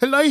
[0.00, 0.24] Halløj.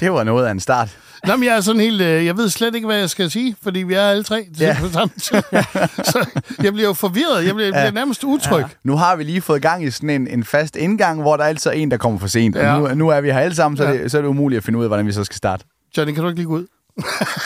[0.00, 0.98] Det var noget af en start.
[1.26, 2.00] Nå, men jeg er sådan helt...
[2.00, 4.76] øh, Jeg ved slet ikke, hvad jeg skal sige, fordi vi er alle tre Ja.
[4.80, 5.42] på samme tid.
[6.12, 6.26] Så
[6.62, 7.46] jeg bliver jo forvirret.
[7.46, 8.60] Jeg bliver, jeg bliver nærmest utryg.
[8.62, 8.68] Ja.
[8.84, 11.48] Nu har vi lige fået gang i sådan en, en fast indgang, hvor der er
[11.48, 12.56] altid en, der kommer for sent.
[12.56, 12.74] Ja.
[12.74, 13.90] Og nu, nu er vi her alle sammen, så, Ja.
[13.90, 14.02] ja.
[14.02, 15.64] det, så er det umuligt at finde ud af, hvordan vi så skal starte.
[15.96, 16.66] Johnny, kan du ikke lige gå ud?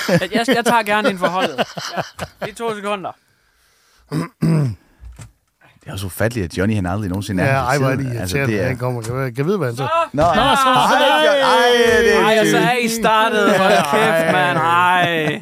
[0.09, 1.57] Jeg, jeg, jeg tager gerne ind for holdet.
[1.97, 2.03] Ja.
[2.47, 3.11] Lige to sekunder.
[5.91, 7.99] Er jo så ufatteligt, at Johnny han aldrig nogensinde er Ja, ej, hvor er det
[8.01, 8.17] siden.
[8.17, 8.67] irriterende, altså, det er...
[8.67, 9.03] han kommer.
[9.03, 9.83] Kan jeg, kan vide, hvad han så...
[10.13, 10.43] Nå, Nå, så- ej,
[11.43, 12.65] ej, det er Ej, og så cute.
[12.65, 13.57] er I startet.
[13.59, 14.59] Hold kæft, mand.
[14.59, 15.39] Ej.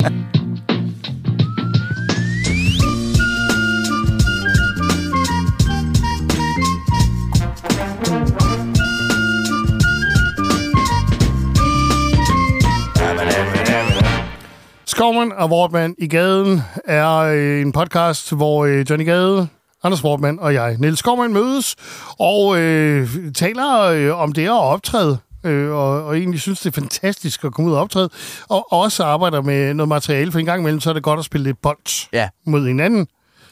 [14.86, 19.48] Skovman og Wortmann i gaden er øh, en podcast, hvor øh, Johnny Gade,
[19.84, 21.76] Anders Wortmann og jeg, Niels Skovman, mødes
[22.18, 25.18] og øh, taler øh, om det at optræde.
[25.44, 28.10] Øh, og, og egentlig synes, det er fantastisk at komme ud og optræde.
[28.48, 31.24] Og også arbejder med noget materiale, for en gang imellem, så er det godt at
[31.24, 32.28] spille lidt bold Ja.
[32.46, 33.06] mod hinanden.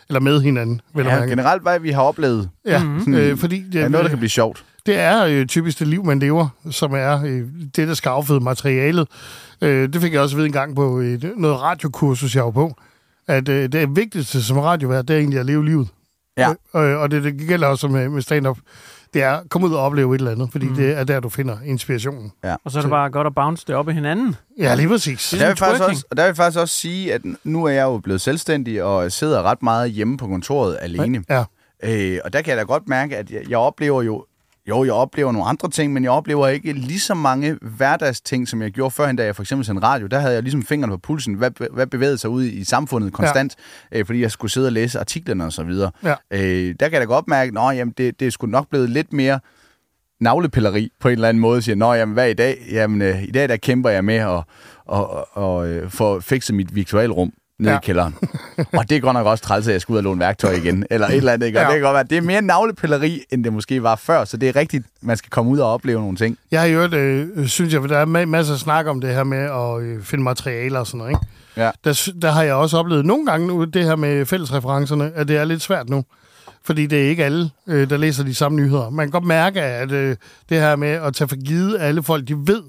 [0.09, 2.51] Eller med hinanden, jeg Ja, generelt, hvad vi har oplevet.
[2.67, 3.15] Ja, mm-hmm.
[3.15, 4.65] øh, fordi det, er noget, der kan blive sjovt.
[4.87, 7.43] det er øh, typisk det liv, man lever, som er øh,
[7.77, 9.09] det, der skal afføde materialet.
[9.63, 12.75] Øh, det fik jeg også vide en gang på et, noget radiokursus, jeg var på.
[13.29, 15.89] At øh, det vigtigste som radiovært, det er egentlig at leve livet.
[16.37, 16.51] Ja.
[16.77, 18.59] Øh, og det, det gælder også med, med stand-up.
[19.15, 20.75] Det er at komme ud og opleve et eller andet, fordi mm.
[20.75, 22.33] det er der, du finder inspirationen.
[22.65, 24.37] Og så er det bare godt at bounce det op i hinanden.
[24.59, 25.35] Ja, lige præcis.
[25.39, 27.83] Der vil, faktisk også, og der vil jeg faktisk også sige, at nu er jeg
[27.83, 31.25] jo blevet selvstændig og sidder ret meget hjemme på kontoret alene.
[31.31, 31.45] Ja.
[31.83, 34.25] Øh, og der kan jeg da godt mærke, at jeg, jeg oplever jo,
[34.69, 38.63] jo, jeg oplever nogle andre ting, men jeg oplever ikke lige så mange hverdagsting, som
[38.63, 40.07] jeg gjorde førhen, da jeg for eksempel sendte radio.
[40.07, 43.55] Der havde jeg ligesom fingrene på pulsen, hvad, hvad bevægede sig ud i samfundet konstant,
[43.93, 43.99] ja.
[43.99, 45.91] øh, fordi jeg skulle sidde og læse artiklerne og så videre.
[46.05, 46.15] Ja.
[46.31, 49.13] Øh, der kan jeg da godt mærke, at det, det er sgu nok blevet lidt
[49.13, 49.41] mere
[50.21, 51.63] navlepilleri på en eller anden måde.
[51.63, 52.59] Siger, nå, jamen, hvad i dag?
[52.71, 54.43] Jamen, øh, i dag der kæmper jeg med at,
[54.93, 55.07] at,
[55.37, 57.79] at, at, øh, få fikset mit virtualrum nede ja.
[57.79, 58.15] I kælderen.
[58.73, 60.85] og det er godt nok også træls, at jeg skal ud og låne værktøj igen.
[60.91, 61.47] Eller et eller andet.
[61.47, 61.59] Ikke?
[61.59, 61.69] Og Ja.
[61.69, 64.25] det, kan godt være, det er mere navlepilleri, end det måske var før.
[64.25, 66.39] Så det er rigtigt, man skal komme ud og opleve nogle ting.
[66.51, 69.11] Jeg har hørt, øh, synes jeg, for der er ma- masser af snak om det
[69.15, 71.27] her med at øh, finde materialer og sådan noget, ikke?
[71.57, 71.71] Ja.
[71.85, 75.37] Der, der har jeg også oplevet nogle gange nu, det her med fællesreferencerne, at det
[75.37, 76.05] er lidt svært nu.
[76.65, 78.91] Fordi det er ikke alle, øh, der læser de samme nyheder.
[78.91, 80.17] Man kan godt mærke, at øh,
[80.49, 82.63] det her med at tage for givet, at alle folk, de ved,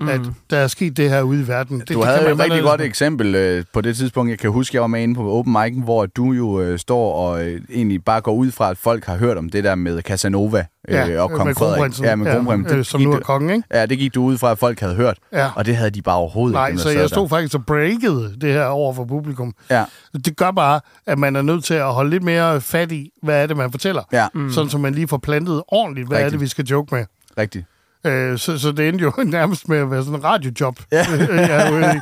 [0.00, 0.08] mm.
[0.08, 0.20] at
[0.50, 1.80] der er sket det her ude i verden.
[1.80, 4.30] Det, Du det havde kan jo et man rigtig godt eksempel øh, på det tidspunkt.
[4.30, 7.12] Jeg kan huske, jeg var med inde på Open Mic'en, hvor du jo øh, står
[7.14, 10.02] og øh, egentlig bare går ud fra, at folk har hørt om det der med
[10.02, 12.00] Casanova øh, Ja, og kong med Frederik.
[12.02, 12.72] Ja, med Ja, kronprinsen.
[12.72, 13.62] øh, Det som nu er kongen, ikke?
[13.72, 15.18] Ja, det gik du ud fra, at folk havde hørt.
[15.32, 15.50] Ja.
[15.56, 16.76] Og det havde de bare overhovedet Nej, ikke.
[16.76, 17.28] dem, så jeg stod der.
[17.28, 19.54] faktisk og breakede det her over for publikum.
[19.70, 19.84] Ja.
[20.24, 23.42] Det gør bare, at man er nødt til at holde lidt mere fat i, hvad
[23.42, 24.02] er det, man fortæller.
[24.12, 24.26] Ja.
[24.34, 24.50] Mm.
[24.52, 26.26] Sådan, så man lige får plantet ordentligt, hvad Rigtigt.
[26.26, 27.04] er det, vi skal joke med.
[27.38, 27.64] Rigtigt.
[28.06, 31.04] Øh, så, så det endte jo nærmest med at være sådan en radiojob, ja.
[31.30, 31.94] jeg, jo, øh,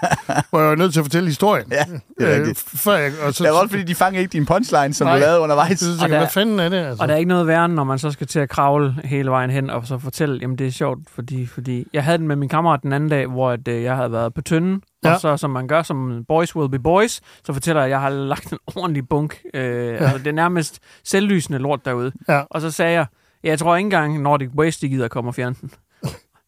[0.50, 1.66] hvor jeg var nødt til at fortælle historien.
[1.72, 1.84] Ja,
[2.18, 2.58] det er rigtigt.
[2.58, 5.14] før jeg, og så, Det er også fordi, de fanger ikke din punchline, som Nej.
[5.16, 5.78] du lavede undervejs.
[5.78, 6.76] så, tænker, jeg, der- hvad fanden er det?
[6.76, 7.02] Altså?
[7.02, 9.50] Og der er ikke noget værre, når man så skal til at kravle hele vejen
[9.50, 12.48] hen, og så fortælle, jamen det er sjovt, fordi, fordi jeg havde den med min
[12.48, 15.12] kammerat den anden dag, hvor at, øh, jeg havde været på tynden, ja.
[15.14, 18.00] Og så som man gør som boys will be boys, så fortæller jeg, at jeg
[18.00, 19.38] har lagt en ordentlig bunk.
[19.54, 19.92] Øh, ja.
[19.94, 22.12] altså, det er nærmest selvlysende lort derude.
[22.28, 22.42] Ja.
[22.50, 23.06] Og så sagde jeg,
[23.44, 25.70] ja, jeg tror ikke engang Nordic Waste, de gider komme og fjerne den.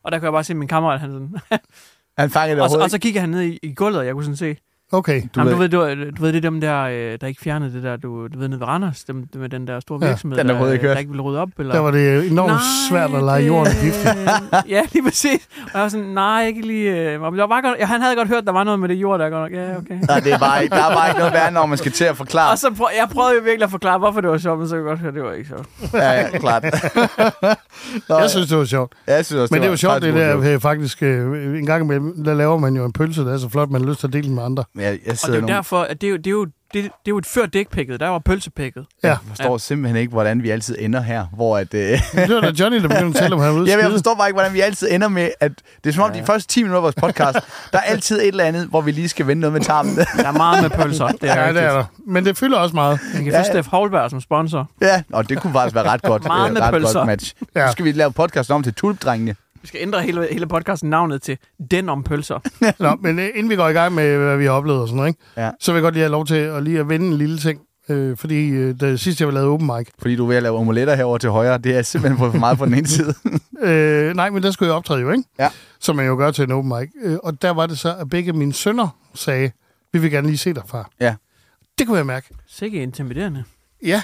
[0.06, 1.36] Og der kunne jeg bare se min kammerat, han sådan,
[2.18, 4.14] Han fangede det og, så, og så kigger han ned i, i gulvet, og jeg
[4.14, 4.56] kunne sådan se,
[4.96, 5.22] Okay.
[5.34, 7.40] Du jamen, ved- du, ved, du, du ved, det er dem der, øh, der ikke
[7.40, 9.98] fjernede det der, du, du ved, nede ved Randers, dem, dem med den der store
[10.02, 10.82] Ja, virksomhed, den der der, kørt.
[10.82, 11.72] der ikke ville rydde op, eller?
[11.74, 12.58] Der var det enormt Nej,
[12.90, 14.10] svært at lege det- jorden giftig.
[14.74, 15.48] ja, lige præcis.
[15.64, 16.90] Og jeg var sådan, nej, ikke lige...
[16.90, 18.94] Øh, det var bare godt, ja, han havde godt hørt, der var noget med det
[18.94, 19.60] jord, der godt nok.
[19.60, 19.98] Ja, okay.
[20.08, 22.04] Nej, det er bare ikke, der er bare ikke noget værd, når man skal til
[22.04, 22.50] at forklare.
[22.50, 24.74] Og så prøv, jeg prøvede jo virkelig at forklare, hvorfor det var sjovt, men så
[24.76, 25.68] jeg godt høre, det var ikke sjovt.
[25.94, 26.64] Ja, ja, klart.
[28.08, 28.92] Nå, Jeg synes, det var sjovt.
[29.06, 31.02] jeg synes også, Men det er jo var sjovt, det faktisk der faktisk.
[31.02, 33.80] Øh, en gang imellem, der laver man jo en pølse, der er så flot, man
[33.80, 34.64] har lyst til at dele den med andre.
[34.74, 36.30] Men Jeg, jeg Og det er nu, jo derfor, at det er jo, det er
[36.30, 38.00] jo, det, det er jo et før dækpækket.
[38.00, 38.86] Der var pølsepækket.
[39.02, 41.74] Ja, jeg forstår simpelthen ikke, hvordan vi altid ender her, hvor at...
[41.74, 44.14] Øh, det var da Johnny, der begyndte at tale om, at han Jamen, jeg forstår
[44.14, 45.52] bare ikke, hvordan vi altid ender med, at
[45.84, 47.38] det er som om de første 10 minutter af vores podcast,
[47.72, 49.96] der er altid et eller andet, hvor vi lige skal vende noget med tarmen.
[50.16, 51.08] Der er meget med pølser.
[51.08, 51.84] Det er Ja, det er der.
[52.06, 53.00] Men det fylder også meget.
[53.14, 54.70] Man kan Ja, få Steff Holberg som sponsor.
[54.80, 56.24] ja, og det kunne faktisk være ret godt.
[56.24, 56.92] Meget øh, med ret pølser.
[56.92, 57.34] godt match.
[57.54, 57.60] Ja.
[57.60, 57.66] Ja.
[57.66, 59.34] Så skal vi lave podcasten om til tulpdrengene.
[59.66, 61.38] Vi skal ændre hele, hele podcasten navnet til
[61.70, 62.38] Den om pølser.
[62.82, 64.96] Nå, men øh, inden vi går i gang med, hvad vi har oplevet og sådan
[64.96, 65.20] noget, ikke?
[65.36, 65.50] Ja.
[65.60, 67.60] så vil jeg godt lige have lov til at, lige at vende en lille ting.
[67.88, 70.58] Øh, fordi øh, da sidst jeg lavede open mic, Fordi du er ved at lave
[70.58, 71.58] omeletter herover til højre.
[71.58, 73.14] Det er simpelthen for meget på den ene side.
[73.68, 75.24] øh, nej, men der skulle jeg optræde jo, ikke?
[75.38, 75.48] Ja.
[75.80, 76.90] Som man jo gør til en open mic.
[77.02, 79.50] Øh, og der var det så, at begge mine sønner sagde,
[79.92, 80.90] vi vil gerne lige se dig, far.
[81.00, 81.14] Ja.
[81.78, 82.28] Det kunne jeg mærke.
[82.46, 83.44] Sikke intimiderende.
[83.82, 84.02] Ja.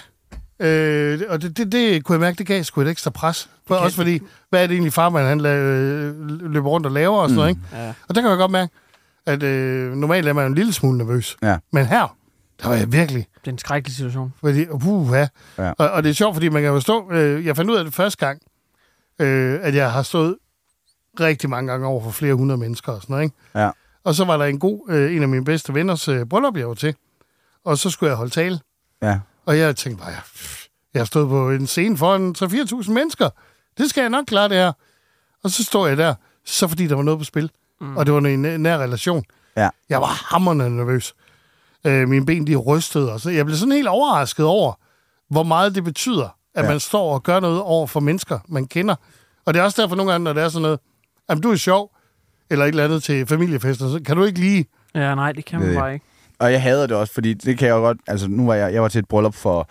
[0.62, 3.50] Øh, og det, det, det kunne jeg mærke, det gav sgu et ekstra pres.
[3.66, 4.20] For, også fordi,
[4.50, 7.48] hvad er det egentlig farmand, han la- øh, løber rundt og laver og sådan noget,
[7.48, 7.60] ikke?
[7.72, 7.92] Ja.
[8.08, 8.72] Og der kan jeg godt mærke,
[9.26, 11.36] at øh, normalt er man en lille smule nervøs.
[11.42, 11.58] Ja.
[11.72, 12.16] Men her,
[12.62, 13.26] der var jeg virkelig.
[13.40, 14.34] Det er en skrækkelig situation.
[14.40, 15.28] Fordi, uh, ja.
[15.58, 15.72] Ja.
[15.78, 17.12] Og, og det er sjovt, fordi man kan jo stå...
[17.12, 18.40] Øh, jeg fandt ud af det første gang,
[19.18, 20.36] øh, at jeg har stået
[21.20, 23.36] rigtig mange gange over for flere hundrede mennesker og sådan noget, ikke?
[23.54, 23.70] Ja.
[24.04, 26.68] Og så var der en god, øh, en af mine bedste venners øh, bryllup, jeg
[26.68, 26.94] var til.
[27.64, 28.60] Og så skulle jeg holde tale.
[29.02, 29.18] Ja.
[29.46, 30.14] Og jeg tænkte bare,
[30.94, 32.34] jeg har stået på en scene foran
[32.82, 33.28] 3-4.000 mennesker.
[33.78, 34.72] Det skal jeg nok klare, det her.
[35.44, 37.50] Og så står jeg der, så fordi der var noget på spil.
[37.80, 37.96] Mm.
[37.96, 39.24] Og det var en nær- relation.
[39.56, 39.68] Ja.
[39.88, 41.14] Jeg var hammerende nervøs.
[41.86, 43.12] Øh, mine ben, de rystede.
[43.12, 44.72] Og så jeg blev sådan helt overrasket over,
[45.30, 46.62] hvor meget det betyder, at Ja.
[46.62, 46.68] ja.
[46.70, 48.94] man står og gør noget over for mennesker, man kender.
[49.44, 50.80] Og det er også derfor nogle gange, når det er sådan noget,
[51.30, 51.90] jamen du er sjov,
[52.50, 54.66] eller et eller andet til familiefester, så kan du ikke lige...
[54.94, 56.06] Ja, nej, det kan man Det- bare ikke.
[56.42, 57.98] Og jeg hader det også, fordi det kan jeg jo godt...
[58.06, 59.68] Altså, nu var jeg, jeg var til et bryllup for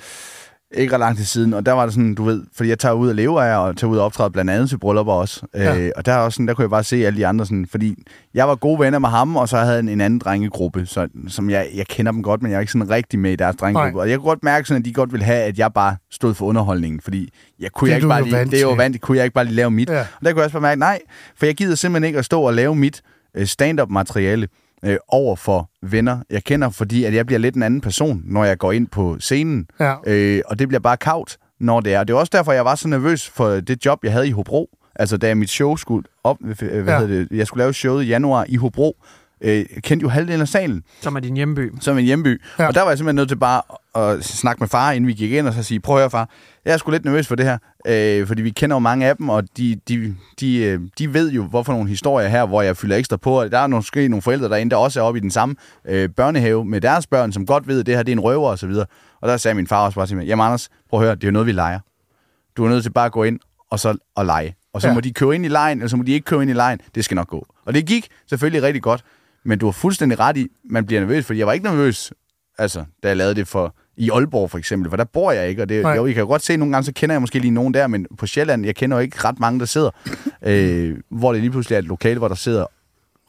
[0.74, 2.94] ikke ret lang tid siden, og der var det sådan, du ved, fordi jeg tager
[2.94, 5.42] ud og lever af, og tager ud og optræde blandt andet til bryllupper også.
[5.54, 5.78] Ja.
[5.78, 7.68] Øh, og der, er også sådan, der kunne jeg bare se alle de andre sådan,
[7.72, 7.96] fordi
[8.34, 11.08] jeg var gode venner med ham, og så havde jeg en, en anden drengegruppe, så,
[11.28, 13.56] som jeg, jeg kender dem godt, men jeg er ikke sådan rigtig med i deres
[13.56, 13.92] drengegruppe.
[13.92, 14.02] Nej.
[14.02, 16.34] Og jeg kunne godt mærke sådan, at de godt ville have, at jeg bare stod
[16.34, 17.30] for underholdningen, fordi
[17.60, 19.46] jeg kunne Det jeg ikke bare lige, det er jo vant, kunne jeg ikke bare
[19.46, 19.90] lige lave mit.
[19.90, 20.00] Ja.
[20.00, 21.00] Og der kunne jeg også bare mærke, nej,
[21.38, 23.02] for jeg gider simpelthen ikke at stå og lave mit
[23.38, 24.48] øh, stand-up materiale
[24.86, 28.45] øh, over for venner, jeg kender, fordi at jeg bliver lidt en anden person, når
[28.45, 29.68] jeg går ind på scenen.
[29.80, 29.95] Ja.
[30.07, 32.04] Øh, og det bliver bare kaut, når det er.
[32.04, 34.69] Det er også derfor, jeg var så nervøs for det job, jeg havde i Hobro.
[34.95, 37.00] Altså, da mit show skulle op, øh, hvad Ja.
[37.00, 38.98] hedder det, jeg skulle lave showet i januar i Hobro,
[39.42, 41.72] øh, kendte jo halvdelen af salen Som er din hjemby.
[41.80, 42.42] som en hjemby.
[42.60, 42.68] Ja.
[42.68, 43.62] Og der var jeg simpelthen nødt til bare
[43.96, 46.30] at snakke med far, inden vi gik ind, og så sige, prøv at høre far,
[46.66, 47.58] jeg er sgu lidt nervøs for det her,
[47.88, 51.32] øh, fordi vi kender jo mange af dem, og de, de, de, øh, de ved
[51.32, 54.22] jo, hvorfor nogle historier her, hvor jeg fylder ekstra på, og der er måske nogle
[54.22, 55.56] forældre derinde, der også er oppe i den samme
[55.88, 58.50] øh, børnehave med deres børn, som godt ved, at det her det er en røver
[58.50, 58.86] og så videre.
[59.22, 61.24] Og der sagde min far også bare til mig, jamen Anders, prøv at høre, det
[61.24, 61.80] er jo noget, vi leger.
[62.58, 63.39] Du er nødt til bare at gå ind
[63.72, 64.56] og så og lege.
[64.74, 64.94] Og så Ja.
[64.94, 66.80] må de købe ind i lejen, eller så må de ikke købe ind i lejen.
[66.96, 67.46] Det skal nok gå.
[67.65, 69.04] Og det gik selvfølgelig rigtig godt,
[69.45, 72.13] men du har fuldstændig ret i, man bliver nervøs, fordi jeg var ikke nervøs,
[72.57, 75.62] altså, da jeg lavede det for i Aalborg for eksempel, for der bor jeg ikke,
[75.62, 75.93] og det, Nej.
[75.95, 77.88] jo, I kan jo godt se, nogle gange så kender jeg måske lige nogen der,
[77.88, 79.89] men på Sjælland, jeg kender jo ikke ret mange, der sidder,
[80.41, 82.65] øh, hvor det lige pludselig er et lokale, hvor der sidder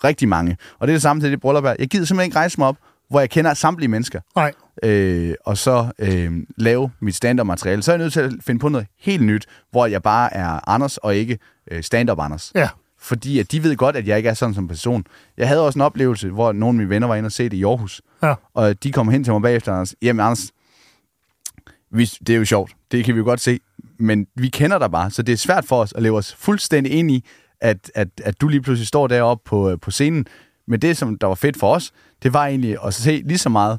[0.05, 0.57] rigtig mange.
[0.79, 1.77] Og det er det samme til det bryllup her.
[1.79, 2.77] Jeg gider simpelthen ikke rejse mig op,
[3.11, 4.53] hvor jeg kender samtlige mennesker, Nej.
[4.83, 7.83] øh, og så øh, lave mit stand-up materiale.
[7.83, 10.69] Så er jeg nødt til at finde på noget helt nyt, hvor jeg bare er
[10.71, 11.39] Anders, og ikke
[11.71, 12.53] øh, stand-up Anders.
[12.55, 12.69] Ja.
[13.03, 15.05] Fordi at de ved godt, at jeg ikke er sådan som person.
[15.37, 17.57] Jeg havde også en oplevelse, hvor nogle af mine venner var inde og se det
[17.57, 18.03] i Aarhus.
[18.23, 18.35] Ja.
[18.55, 20.51] Og de kom hen til mig bagefter og sagde, jamen Anders,
[21.91, 23.61] vi, det er jo sjovt, det kan vi jo godt se,
[23.99, 26.93] men vi kender dig bare, så det er svært for os at leve os fuldstændig
[26.93, 27.25] ind i,
[27.61, 30.27] at, at, at du lige pludselig står deroppe på, øh, på scenen.
[30.69, 31.93] Men det, som der var fedt for os,
[32.23, 33.79] det var egentlig at se lige så meget,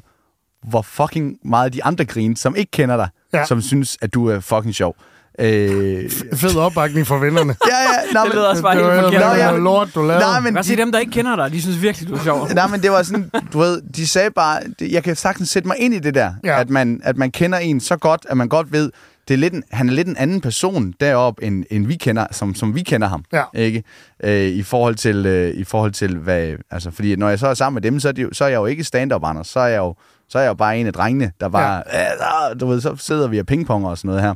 [0.68, 3.44] hvor fucking meget de andre griner, som ikke kender dig, ja.
[3.44, 4.96] som synes, at du er fucking sjov.
[5.38, 7.56] Øh, Fed opbakning fra vennerne.
[7.70, 8.12] ja, ja.
[8.12, 9.20] Nå, Det men- lyder også bare det helt var forkert.
[9.20, 9.50] noget ja.
[9.56, 10.18] lort, du lavede.
[10.24, 11.52] Nej, men Hvad de, dem, der ikke kender dig?
[11.52, 12.48] De synes virkelig, du er sjov.
[12.48, 15.68] Nej, men det var sådan, du ved, de sagde bare, det- jeg kan sagtens sætte
[15.68, 16.60] mig ind i det der, Ja.
[16.60, 18.90] at, man, at man kender en så godt, at man godt ved,
[19.28, 22.26] det er lidt en, han er lidt en anden person deroppe, end, end vi kender,
[22.30, 23.24] som, som vi kender ham.
[23.32, 23.42] Ja.
[23.54, 23.82] Ikke?
[24.24, 27.54] Øh, I forhold til, øh, i forhold til hvad, altså, fordi når jeg så er
[27.54, 29.46] sammen med dem, så er, det jo, så er jeg jo ikke stand-up, Anders.
[29.48, 29.94] Så er jeg jo,
[30.34, 32.54] så er jeg jo bare en af drengene, der bare, ja.
[32.60, 34.34] du ved, så sidder vi og pingponger og sådan noget her.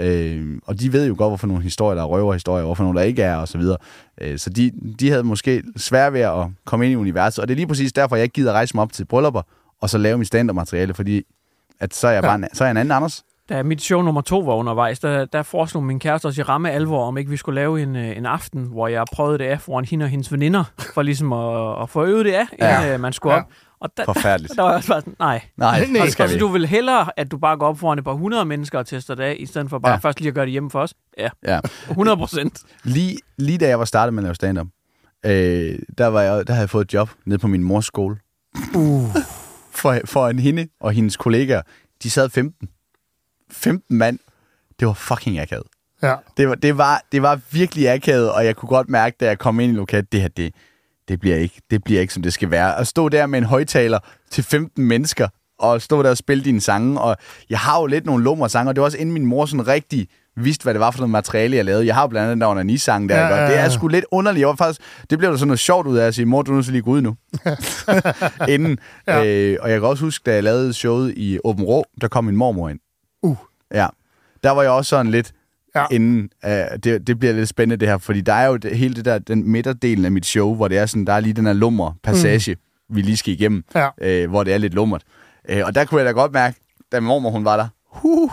[0.00, 0.06] Ja.
[0.06, 3.04] Øh, og de ved jo godt, hvorfor nogle historier, der er røverhistorier, hvorfor nogle, der
[3.04, 3.76] ikke er, og så videre.
[4.20, 7.54] Øh, så de, de havde måske svært ved at komme ind i universet, og det
[7.54, 9.42] er lige præcis derfor, jeg ikke gider rejse mig op til bryllupper,
[9.82, 11.22] og så lave mit stand-up-materiale, fordi
[11.80, 13.22] at så er jeg bare en, så er jeg en anden Anders.
[13.48, 16.70] Da mit show nummer to var undervejs, der, der foreslog min kæreste os i ramme
[16.70, 19.60] alvor, om ikke vi skulle lave en, øh, en aften, hvor jeg prøvede det af
[19.60, 20.64] foran hende og hendes veninder,
[20.94, 22.80] for ligesom at, at få øvet det af, Ja.
[22.80, 23.42] inden øh, man skulle Ja.
[23.80, 24.52] Og der, Forfærdeligt.
[24.56, 25.42] der var jeg også bare sådan, nej.
[25.56, 26.02] Nej, Nej.
[26.04, 26.40] det skal Altså, vi.
[26.40, 29.14] du vil hellere, at du bare går op foran et par hundrede mennesker og tester
[29.14, 29.94] det af, i stedet for bare Ja.
[29.94, 29.98] ja.
[29.98, 30.94] først lige at gøre det hjemme for os?
[31.18, 31.60] Ja, Ja.
[31.90, 32.60] 100 procent.
[32.84, 34.66] Lige, lige da jeg var startet med at lave stand-up,
[35.26, 38.16] øh, der, var jeg, der havde jeg fået et job nede på min mors skole.
[38.74, 39.04] Uh.
[39.70, 41.62] For, for en hende og hendes kollegaer,
[42.02, 42.68] de sad 15.
[43.50, 44.18] 15 mand.
[44.80, 45.66] Det var fucking akavet.
[46.02, 46.14] Ja.
[46.36, 49.38] Det var, det, var, det var virkelig akavet, og jeg kunne godt mærke, da jeg
[49.38, 50.54] kom ind i lokalet, det her, det,
[51.08, 52.78] det, bliver ikke, det bliver ikke, som det skal være.
[52.78, 53.98] At stå der med en højtaler
[54.30, 57.16] til 15 mennesker, og stå der og spille dine sange, og
[57.50, 59.68] jeg har jo lidt nogle lumre sange, og det var også inden min mor sådan
[59.68, 61.86] rigtig vidste, hvad det var for noget materiale, jeg lavede.
[61.86, 63.68] Jeg har jo blandt andet den der under sang der, Ja, ja, ja, Det er
[63.68, 64.40] sgu lidt underligt.
[64.40, 66.50] Jeg var faktisk, det blev der sådan noget sjovt ud af at sige, mor, du
[66.50, 67.16] er nødt til lige gå ud nu.
[68.54, 68.78] Inden.
[69.06, 69.24] Ja.
[69.24, 72.24] Øh, og jeg kan også huske, da jeg lavede showet i Åben Rå, der kom
[72.24, 72.78] min mormor ind.
[73.22, 73.36] Uh.
[73.74, 73.86] Ja.
[74.44, 75.32] Der var jeg også sådan lidt,
[75.74, 75.84] Ja.
[75.90, 76.50] inden, uh,
[76.84, 79.18] det, det bliver lidt spændende det her, fordi der er jo det, hele det der,
[79.18, 81.92] den midterdelen af mit show, hvor det er sådan, der er lige den her lummer
[82.02, 82.96] passage, mm.
[82.96, 83.88] vi lige skal igennem, Ja.
[84.02, 85.02] øh, hvor det er lidt lummert.
[85.48, 86.56] Øh, og der kunne jeg da godt mærke,
[86.92, 88.30] da min mormor hun var der, huh,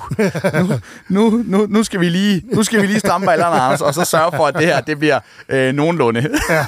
[0.54, 3.94] nu, nu, nu, nu, skal vi lige, nu skal vi lige stramme ballerne, Anders, og
[3.94, 5.20] så sørge for, at det her, det bliver
[5.50, 6.30] øh, nogenlunde.
[6.50, 6.66] Ja.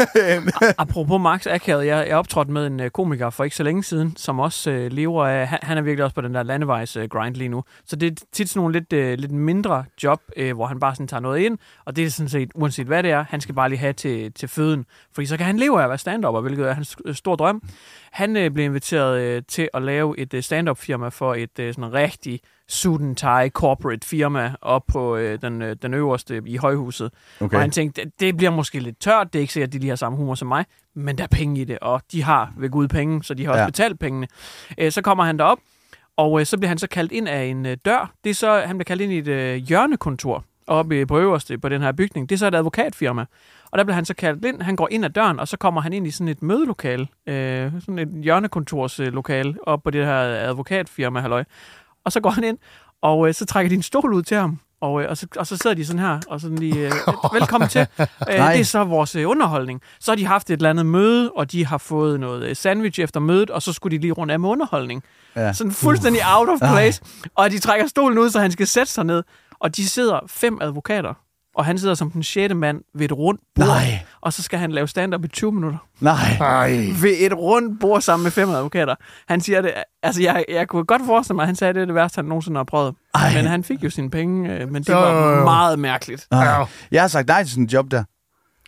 [0.77, 4.13] Apropos Max Akavet, jeg, jeg optrådte med en øh, komiker for ikke så længe siden,
[4.17, 7.09] som også øh, lever af, han, han er virkelig også på den der landevejs øh,
[7.09, 7.63] grind lige nu.
[7.85, 10.95] Så det er tit sådan nogle lidt, øh, lidt mindre job, øh, hvor han bare
[10.95, 13.55] sådan tager noget ind, og det er sådan set, uanset hvad det er, han skal
[13.55, 16.25] bare lige have til, til føden, fordi så kan han leve af at være stand
[16.41, 17.61] hvilket er hans øh, stor drøm.
[18.17, 21.73] Han øh, blev inviteret øh, til at lave et øh, stand-up firma for et øh,
[21.73, 26.57] sådan rigtig suit and tie corporate firma op på øh, den, øh, den øverste i
[26.57, 27.11] højhuset.
[27.39, 27.55] Okay.
[27.55, 29.79] Og han tænkte, det, det bliver måske lidt tørt, det er ikke sikkert, at de
[29.79, 32.53] lige har samme humor som mig, men der er penge i det, og de har
[32.57, 33.67] ved Gud penge, så de har også Ja.
[33.67, 34.27] betalt pengene.
[34.77, 35.59] Øh, så kommer han derop,
[36.17, 38.13] og øh, så bliver han så kaldt ind af en øh, dør.
[38.23, 41.69] Det er så, han bliver kaldt ind i et øh, hjørnekontor oppe på øverste på
[41.69, 42.29] den her bygning.
[42.29, 43.25] Det er så et advokatfirma.
[43.77, 44.61] Og der bliver han så kaldt ind.
[44.61, 47.07] Han går ind ad døren, og så kommer han ind i sådan et mødelokale.
[47.27, 51.43] Øh, sådan et hjørnekontorslokale op på det her advokatfirma, halløj.
[52.05, 52.57] Og så går han ind,
[53.01, 54.59] og øh, så trækker de en stol ud til ham.
[54.81, 56.91] Og, øh, og, så, og så sidder de sådan her, og sådan lige, øh,
[57.39, 57.87] velkommen til.
[57.99, 59.81] Øh, det er så vores øh, underholdning.
[59.99, 62.99] Så har de haft et eller andet møde, og de har fået noget øh, sandwich
[63.01, 65.03] efter mødet, og så skulle de lige rundt af med underholdning.
[65.35, 65.53] Ja.
[65.53, 67.01] Sådan fuldstændig out of place.
[67.35, 69.23] Og de trækker stolen ud, så han skal sætte sig ned.
[69.59, 71.13] Og de sidder fem advokater,
[71.57, 73.67] og han sidder som den sjette mand ved et rundt bord.
[73.67, 73.99] Nej.
[74.21, 75.77] Og så skal han lave stand-up i 20 minutter.
[75.99, 76.37] Nej.
[76.39, 76.69] Ej.
[77.01, 78.95] Ved et rundt bord sammen med fem advokater.
[79.27, 79.71] Han siger det,
[80.03, 82.17] altså jeg, jeg kunne godt forestille mig, at han sagde, at det er det værste,
[82.17, 82.95] han nogensinde har prøvet.
[83.15, 83.33] Ej.
[83.33, 86.27] Men han fik jo sine penge, øh, men det var meget mærkeligt.
[86.31, 86.65] Nej.
[86.91, 88.03] Jeg har sagt nej til sådan en job der.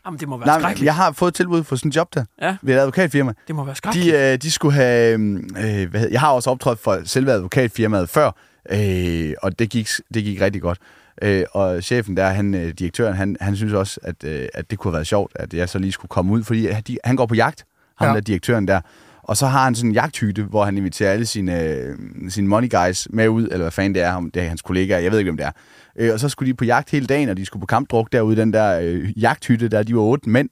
[0.05, 0.86] Jamen, det må være Nej, skrækkeligt.
[0.86, 2.25] jeg har fået tilbud for sådan en job der.
[2.41, 2.55] Ja.
[2.62, 3.34] Ved et advokatfirma.
[3.48, 4.13] Det må være skrækkeligt.
[4.15, 5.19] De, øh, de skulle have...
[5.19, 8.31] Øh, hvad hedder, jeg har også optrådt for selve advokatfirmaet før,
[8.72, 10.77] øh, og det gik, det gik rigtig godt.
[11.22, 14.80] Øh, og chefen der, han, øh, direktøren, han, han synes også, at, øh, at det
[14.80, 17.26] kunne have været sjovt, at jeg så lige skulle komme ud, fordi de, han går
[17.26, 17.66] på jagt,
[17.98, 18.14] ham Ja.
[18.14, 18.82] der direktøren der.
[19.24, 21.96] Og så har han sådan en jagthytte, hvor han inviterer alle sine, øh,
[22.30, 25.00] sine money guys med ud, eller hvad fanden det er, om det er hans kollegaer,
[25.00, 25.52] jeg ved ikke, hvem det er.
[25.96, 28.36] Øh, og så skulle de på jagt hele dagen, og de skulle på kampdruk derude
[28.36, 30.50] den der øh, jagthytte, der de var otte mænd.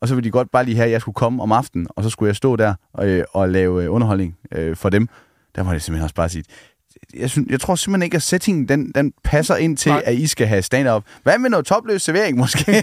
[0.00, 2.04] Og så ville de godt bare lige have, at jeg skulle komme om aftenen, og
[2.04, 5.08] så skulle jeg stå der og, øh, og lave øh, underholdning øh, for dem.
[5.56, 6.44] Der må jeg simpelthen også bare sige,
[7.16, 10.02] jeg, synes, jeg tror simpelthen ikke, at settingen den, den passer ind til, Nej.
[10.06, 11.02] at I skal have stand-up.
[11.22, 12.82] Hvad med noget topløs servering måske?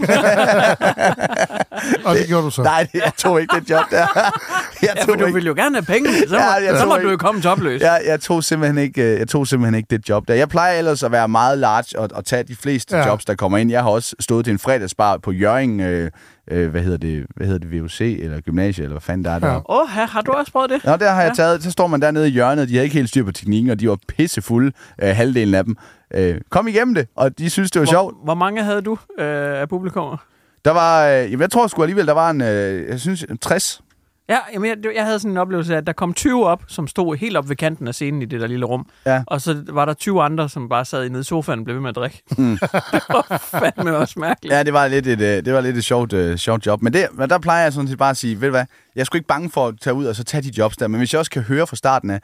[2.04, 2.62] Og det gjorde du så.
[2.62, 4.06] Nej, det- jeg tog ikke det job der.
[4.82, 6.86] Jeg Ja, tog du ikke, vil jo gerne have penge, så, Ja, må, jeg så
[6.86, 7.80] må ikke- du jo komme topløs.
[7.82, 10.34] jeg, jeg, tog simpelthen ikke, øh, jeg tog simpelthen ikke det job der.
[10.34, 13.02] Jeg plejer ellers at være meget large og, og tage de fleste Ja.
[13.02, 13.08] ja.
[13.08, 13.70] jobs, der kommer ind.
[13.70, 16.10] Jeg har også stået til en fredagsbar på Jørgen, øh,
[16.50, 19.38] øh, hvad hedder det, hvad hedder det, VUC eller gymnasie, eller hvad fanden der er
[19.38, 19.46] der.
[19.46, 19.52] Ja.
[19.52, 19.58] Ja.
[19.58, 20.84] Åh, oh, har du også prøvet det?
[20.84, 21.42] Nå, der har jeg Ja.
[21.42, 23.80] taget, så står man dernede i hjørnet, de havde ikke helt styr på teknikken, og
[23.80, 24.72] de var pissefulde,
[25.02, 25.76] øh, halvdelen af dem.
[26.14, 28.14] Øh, kom igennem det, og de synes, det var sjovt.
[28.14, 30.16] Hvor, hvor mange havde du øh, af publikummer?
[30.64, 33.80] Der var, øh, jeg tror sgu alligevel, der var en, øh, jeg synes, 60.
[34.28, 36.86] Ja, jamen, jeg, jeg havde sådan en oplevelse af, at der kom 20 op, som
[36.86, 38.86] stod helt op ved kanten af scenen i det der lille rum.
[39.06, 39.22] Ja.
[39.26, 41.80] Og så var der 20 andre, som bare sad nede i sofaen og blev ved
[41.82, 42.22] med at drikke.
[42.38, 42.58] Mm.
[42.92, 44.54] det var fandme også mærkeligt.
[44.54, 46.82] Ja, det var lidt et, øh, det var lidt et sjovt, uh, sjovt job.
[46.82, 48.64] Men, det, men der plejer jeg sådan set bare at sige, ved du hvad,
[48.94, 50.88] jeg er sgu ikke bange for at tage ud og så tage de jobs der.
[50.88, 52.20] Men hvis jeg også kan høre fra starten af,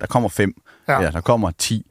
[0.00, 0.52] der kommer fem,
[0.88, 0.92] Ja.
[0.92, 0.98] ja.
[0.98, 1.86] eller der kommer ti,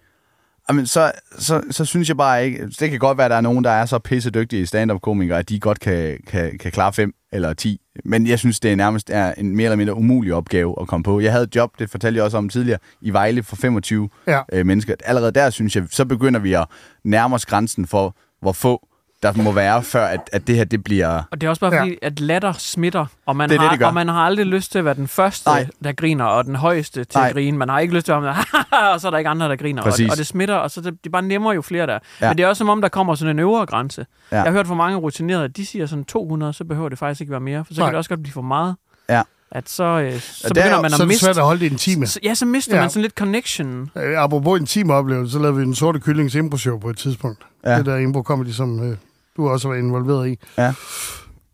[0.70, 2.68] jamen, så, så, så synes jeg bare ikke...
[2.80, 5.50] Det kan godt være, at der er nogen, der er så pisse dygtige stand-up-komikere, at
[5.50, 7.82] de godt kan, kan, kan klare fem eller ti.
[8.06, 11.04] Men jeg synes, det er nærmest er en mere eller mindre umulig opgave at komme
[11.04, 11.20] på.
[11.20, 14.42] Jeg havde et job, det fortalte jeg også om tidligere, i Vejle for 25 Ja.
[14.54, 14.96] øh, mennesker.
[15.06, 16.66] Allerede der, synes jeg, så begynder vi at
[17.04, 18.87] nærme os grænsen for, hvor få
[19.24, 21.22] der må være, før at, at det her det bliver...
[21.32, 21.82] Og det er også bare Ja.
[21.82, 23.86] fordi, at latter smitter, og man, Det det, har, det gør.
[23.86, 25.68] og man har aldrig lyst til at være den første, Nej.
[25.84, 27.28] der griner, og den højeste til Nej.
[27.28, 27.58] at grine.
[27.58, 28.36] Man har ikke lyst til at være
[28.94, 29.82] og så er der ikke andre, der griner.
[29.82, 30.12] Og, Præcis.
[30.12, 31.94] og det smitter, og så det, det bare nemmere jo flere der.
[31.94, 32.00] er.
[32.22, 32.28] Ja.
[32.30, 34.06] Men det er også som om, der kommer sådan en øvre grænse.
[34.32, 34.36] Ja.
[34.36, 37.22] Jeg har hørt fra mange rutinerede, at de siger sådan 200, så behøver det faktisk
[37.22, 37.88] ikke være mere, for så Nej.
[37.88, 38.76] kan det også godt blive for meget.
[39.10, 39.22] Ja.
[39.52, 41.26] At så, øh, så Og der begynder er- man Så at er det miste...
[41.26, 42.08] svært at holde det intime.
[42.08, 42.82] Så- Ja, så mister Ja.
[42.82, 43.90] man sådan lidt connection.
[43.96, 47.40] Øh, apropos en teamoplevelse, så lavede vi en sorte kyllings impro-show på et tidspunkt.
[47.64, 47.72] Ja.
[47.72, 47.78] Ja.
[47.78, 48.98] Det der impro-comedy, som øh,
[49.38, 50.40] du også var involveret i.
[50.58, 50.74] Ja.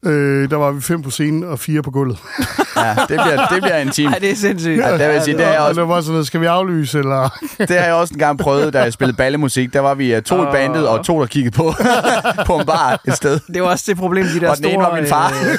[0.05, 2.17] Øh, der var vi fem på scenen og fire på gulvet.
[2.77, 4.09] Ja, det bliver, det bliver en time.
[4.09, 4.77] Nej, det er sindssygt.
[4.79, 6.41] Ja, der vil jeg sige, det har jeg Og også, der var sådan noget, skal
[6.41, 7.29] vi aflyse, eller...
[7.59, 9.73] det har jeg også en gang prøvet, da jeg spillede ballemusik.
[9.73, 11.73] Der var vi uh, to i bandet, og to, der kiggede på,
[12.47, 13.39] på en bar et sted.
[13.53, 14.91] Det var også det problem, de der Og den ene store...
[14.91, 15.27] var min far.
[15.45, 15.57] øh,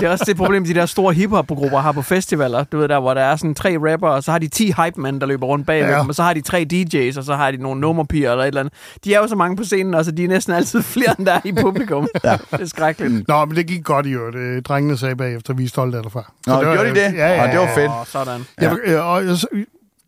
[0.00, 2.64] det er også det problem, de der store hiphop-grupper har på festivaler.
[2.64, 5.20] Du ved der, hvor der er sådan tre rapper, og så har de 10 hype-mænd,
[5.20, 5.94] der løber rundt bagved Ja.
[5.94, 6.00] ja.
[6.00, 8.48] dem, og så har de tre DJ's, og så har de nogle nummerpiger eller et
[8.48, 8.74] eller andet.
[9.04, 11.26] De er jo så mange på scenen, og så de er næsten altid flere, end
[11.26, 12.08] der er i publikum.
[12.24, 12.36] ja.
[12.50, 13.28] Det er skrækkeligt.
[13.28, 14.36] Nå, men det gik godt i øvrigt.
[14.36, 16.32] Øh, Drengene sagde bagefter, vi er stolte af dig far.
[16.46, 16.96] Nå, gjorde de det?
[16.96, 18.08] Ja, ja, Og det var fedt.
[18.08, 18.40] Sådan.
[18.60, 18.68] Ja.
[18.70, 19.36] Jeg, øh, og jeg,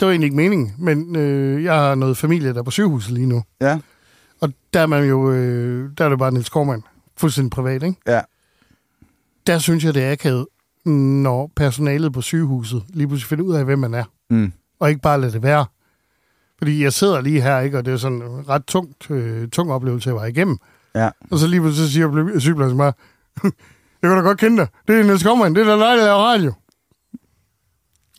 [0.00, 3.12] det var egentlig ikke meningen, men øh, jeg har noget familie, der er på sygehuset
[3.12, 3.42] lige nu.
[3.60, 3.78] Ja.
[4.40, 6.82] Og der er man jo, øh, der er det bare Niels Skovmand.
[7.16, 8.00] Fuldstændig privat, ikke?
[8.06, 8.20] Ja.
[9.46, 10.46] Der synes jeg, det er akavet,
[10.84, 14.04] når personalet på sygehuset lige pludselig finder ud af, hvem man er.
[14.30, 14.52] Mm.
[14.80, 15.66] Og ikke bare lade det være.
[16.58, 17.78] Fordi jeg sidder lige her, ikke?
[17.78, 20.58] Og det er sådan en ret tungt, øh, tung oplevelse, jeg var igennem.
[20.94, 21.10] Ja.
[21.30, 22.92] Og så lige pludselig så siger sygeplejersken bare,
[24.02, 24.66] jeg kan da godt kende dig.
[24.88, 25.54] Det er Niels Skovmand.
[25.54, 26.52] Det er da dig, der laver radio.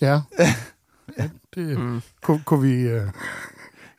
[0.02, 0.22] Ja.
[1.20, 2.02] ja det mm.
[2.24, 2.74] kunne, kunne vi...
[2.82, 3.02] Øh...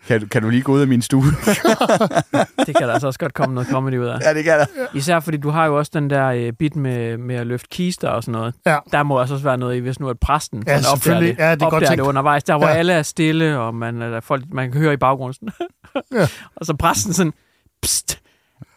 [0.06, 1.22] Kan, du- kan du lige gå ud af min stue?
[2.66, 4.18] Det kan der altså også godt komme noget comedy ud af.
[4.20, 4.66] ja, det kan der.
[4.94, 8.08] Især fordi du har jo også den der øh, bit med, med at løfte kister
[8.08, 8.54] og sådan noget.
[8.66, 8.78] Ja.
[8.92, 11.36] Der må også være noget i, hvis nu at præsten Ja, sådan opdager selvfølgelig.
[11.36, 12.02] det, Ja, det er godt opdager tænkt.
[12.02, 12.44] det undervejs.
[12.44, 12.74] Der hvor Ja.
[12.74, 15.48] alle er stille, og man, er der folk, man kan høre i baggrunden.
[16.12, 16.28] Ja.
[16.56, 17.32] og så præsten sådan,
[17.82, 18.20] pst,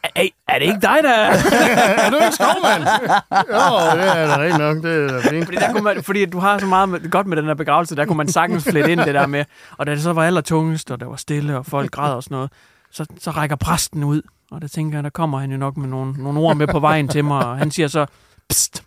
[0.04, 1.32] er, er det ikke dig, der er?
[2.12, 2.84] du ikke Skovmand?
[3.32, 4.84] jo, det er da rent nok.
[4.84, 5.46] Det er fint.
[5.46, 7.96] fordi, der kunne man, fordi du har så meget med, godt med den her begravelse,
[7.96, 9.46] der kunne man sagtens flette ind det der med,
[9.78, 12.36] og da det så var allertungest, og der var stille, og folk græd og sådan
[12.36, 12.52] noget,
[12.92, 15.88] så, så rækker præsten ud, og der tænker jeg, der kommer han jo nok med
[15.88, 18.06] nogle, nogle ord med på vejen til mig, og han siger så,
[18.50, 18.84] pst,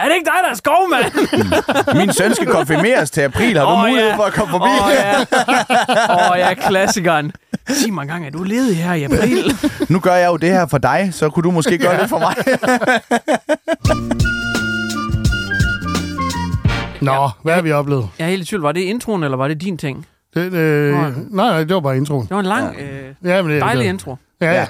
[0.00, 1.12] er det ikke dig, der er skovmand?
[2.00, 3.56] Min søn skal konfirmeres til april.
[3.58, 4.16] Har du Åh, mulighed ja.
[4.16, 4.64] for at komme forbi?
[4.84, 6.32] Åh ja.
[6.32, 7.32] Åh ja, klassikeren.
[7.68, 9.52] Sig mig engang, er du ledig her i april?
[9.92, 12.18] Nu gør jeg jo det her for dig, så kunne du måske gøre det for
[12.18, 12.34] mig.
[17.00, 18.08] Nå, hvad har vi oplevet?
[18.18, 18.62] Jeg er helt i tvivl.
[18.62, 20.06] Var det introen, eller var det din ting?
[20.34, 22.22] Det, øh, nej, nej, det var bare introen.
[22.22, 22.84] Det var en lang, ja.
[22.84, 24.16] øh, Ja, men det, dejlig det, intro.
[24.40, 24.66] Ja, ja.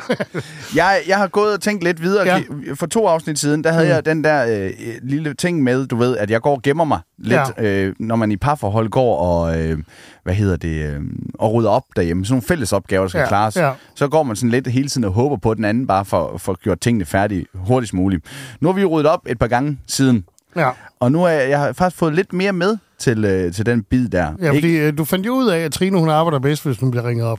[0.76, 2.26] Jeg, jeg har gået og tænkt lidt videre.
[2.26, 2.40] Ja.
[2.74, 3.90] For to afsnit siden, der havde Mm.
[3.90, 4.70] jeg den der øh,
[5.02, 7.64] lille ting med, du ved, at jeg går og gemmer mig lidt, ja.
[7.64, 9.78] øh, når man i parforhold går og, øh,
[10.24, 11.00] hvad hedder det, øh,
[11.34, 12.24] og rydder op derhjemme.
[12.24, 13.56] Sådan nogle fælles opgaver, der skal Ja, klares.
[13.56, 13.72] ja.
[13.94, 16.38] Så går man sådan lidt hele tiden og håber på, at den anden bare får,
[16.38, 18.24] får gjort tingene færdige hurtigst muligt.
[18.60, 20.24] Nu har vi ryddet op et par gange siden,
[20.56, 20.70] ja.
[21.00, 23.82] og nu er jeg, jeg har faktisk fået lidt mere med til, øh, til den
[23.82, 24.32] bid der.
[24.40, 26.90] ja fordi øh, du fandt jo ud af, at Trine hun arbejder bedst, hvis hun
[26.90, 27.38] bliver ringet op.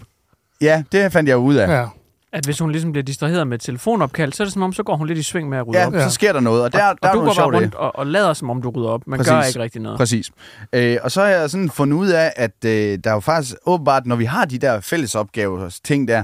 [0.62, 1.80] ja, det fandt jeg ud af.
[1.82, 1.86] Ja.
[2.34, 4.84] At hvis hun ligesom bliver distraheret med et telefonopkald, så er det som om, så
[4.84, 5.94] går hun lidt i sving med at rydde Ja, op.
[5.94, 7.76] så sker der noget, og der, og, der er og du noget går bare rundt
[7.76, 9.32] og, og lader, som om du rydder op, men Præcis.
[9.32, 9.98] gør ikke rigtig noget.
[9.98, 10.32] Præcis.
[10.74, 12.72] Øh, og så har jeg sådan fundet ud af, at øh,
[13.04, 16.24] der er jo faktisk åbenbart, når vi har de der fælles opgaver og ting der,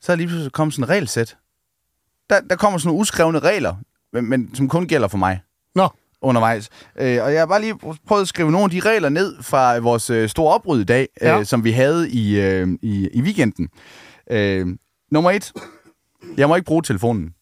[0.00, 1.36] så er lige pludselig kommet sådan en regelsæt.
[2.30, 3.74] Der, der kommer sådan nogle uskrevne regler,
[4.12, 5.40] men, men som kun gælder for mig
[5.74, 5.88] Nå,
[6.22, 6.68] undervejs.
[7.00, 7.74] Øh, og jeg har bare lige
[8.06, 11.08] prøvet at skrive nogle af de regler ned fra vores øh, store opbrud i dag,
[11.22, 11.38] Ja.
[11.38, 13.68] øh, som vi havde i, øh, i, i weekenden.
[14.30, 14.66] Øh,
[15.10, 15.52] nummer et.
[16.36, 17.34] Jeg må ikke bruge telefonen.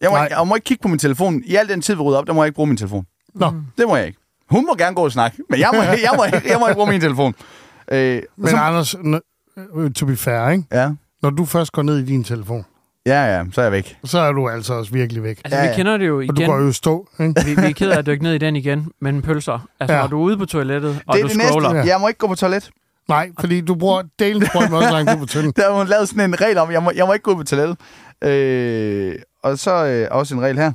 [0.00, 0.24] Jeg må, Nej.
[0.24, 1.42] ikke, jeg må ikke kigge på min telefon.
[1.46, 3.06] I al den tid, vi rydder op, der må jeg ikke bruge min telefon.
[3.34, 3.52] Nå.
[3.78, 4.18] Det må jeg ikke.
[4.50, 6.76] Hun må gerne gå og snakke, men jeg må, jeg må, ikke, jeg må ikke
[6.76, 7.34] bruge min telefon.
[7.92, 10.64] Øh, men så, Anders, n- øh, to be fair, ikke?
[10.72, 10.90] ja,
[11.22, 12.64] Når du først går ned i din telefon,
[13.06, 13.98] ja, ja, så er jeg væk.
[14.04, 15.40] så er du altså også virkelig væk.
[15.44, 16.50] Altså, Ja, vi kender det jo Og du igen.
[16.50, 17.34] går jo stå, ikke?
[17.44, 19.68] vi, vi er ked af at dykke ned i den igen, men pølser.
[19.80, 19.98] Altså, Ja.
[20.00, 20.04] ja.
[20.04, 21.72] når du er ude på toilettet, og det er du det scroller.
[21.72, 21.86] næste.
[21.88, 21.92] Ja.
[21.94, 22.70] Jeg må ikke gå på toilet.
[23.08, 25.52] Nej, fordi du bruger delen sprøjt med også langt ud på tynden.
[25.56, 27.36] Der har hun lavet sådan en regel om, jeg må, jeg må ikke gå ud
[27.36, 27.76] på toilettet.
[28.24, 30.72] Øh, og så øh, også en regel her.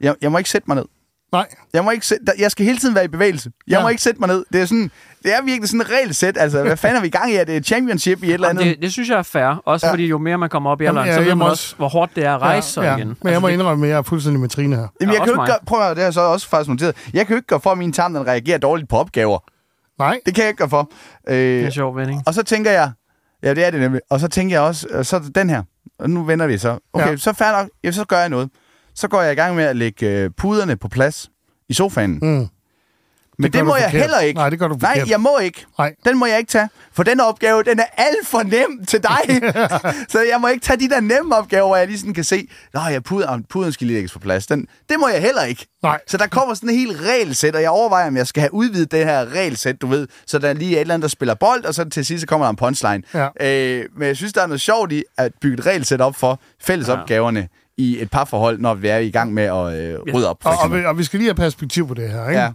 [0.00, 0.84] Jeg, jeg må ikke sætte mig ned.
[1.32, 1.46] Nej.
[1.72, 3.50] Jeg, må ikke sætte, jeg skal hele tiden være i bevægelse.
[3.66, 3.76] Jeg Ja.
[3.78, 3.82] ja.
[3.82, 4.44] må ikke sætte mig ned.
[4.52, 4.90] Det er, sådan,
[5.22, 6.36] det er virkelig sådan et regelsæt.
[6.38, 7.34] Altså, hvad fanden er vi i gang i?
[7.34, 8.64] Er det et championship i et eller andet?
[8.64, 9.62] det, det synes jeg er fair.
[9.66, 9.92] Også ja.
[9.92, 12.16] fordi jo mere man kommer op i alderen, ja, så ved man også, hvor hårdt
[12.16, 13.16] det er at rejse sig igen.
[13.22, 14.86] Men jeg må det- indrømme, at jeg er fuldstændig med Trine her.
[15.00, 16.48] Jamen, jeg også kan jo ikke gøre, prøv at høre, det har jeg så også
[16.48, 16.96] faktisk noteret.
[17.14, 19.38] Jeg kan jo ikke gøre for, at min tarm den reagerer dårligt på opgaver.
[19.98, 20.20] Nej.
[20.26, 20.90] Det kan jeg ikke gøre for.
[21.28, 22.22] Øh, Det er en sjov vending.
[22.26, 22.92] Og så tænker jeg,
[23.42, 24.00] ja, det er det nemlig.
[24.10, 25.62] Og så tænker jeg også, øh, så den her.
[25.98, 26.78] Og nu vender vi så.
[26.92, 27.16] Okay, Ja.
[27.16, 27.68] så nok.
[27.84, 28.50] Ja, så gør jeg noget.
[28.94, 31.30] Så går jeg i gang med at lægge øh, puderne på plads
[31.68, 32.18] i sofaen.
[32.22, 32.48] Mm.
[33.38, 34.00] Men det, du må jeg forkert.
[34.00, 34.38] heller ikke.
[34.38, 35.10] Nej, det gør du Nej, forkert.
[35.10, 35.64] jeg må ikke.
[35.78, 35.94] Nej.
[36.04, 36.68] Den må jeg ikke tage.
[36.92, 39.52] For den opgave, den er alt for nem til dig.
[40.12, 42.48] så jeg må ikke tage de der nemme opgaver, hvor jeg lige sådan kan se,
[42.74, 44.46] Nå, ja, puden, puden skal lige lægges på plads.
[44.46, 45.66] Den, det må jeg heller ikke.
[45.82, 46.00] Nej.
[46.06, 48.92] Så der kommer sådan en helt regelsæt, og jeg overvejer, om jeg skal have udvidet
[48.92, 50.08] det her regelsæt, du ved.
[50.26, 52.26] Så der lige er et eller andet, der spiller bold, og så til sidst så
[52.26, 53.02] kommer der en punchline.
[53.14, 53.28] Ja.
[53.40, 56.40] Øh, men jeg synes, der er noget sjovt i at bygge et regelsæt op for
[56.62, 60.36] fællesopgaverne i et parforhold, når vi er i gang med at øh, rydde op.
[60.42, 60.80] For Og, og, eksempel.
[60.80, 62.40] vi, og vi skal lige have perspektiv på det her, ikke?
[62.40, 62.48] Ja.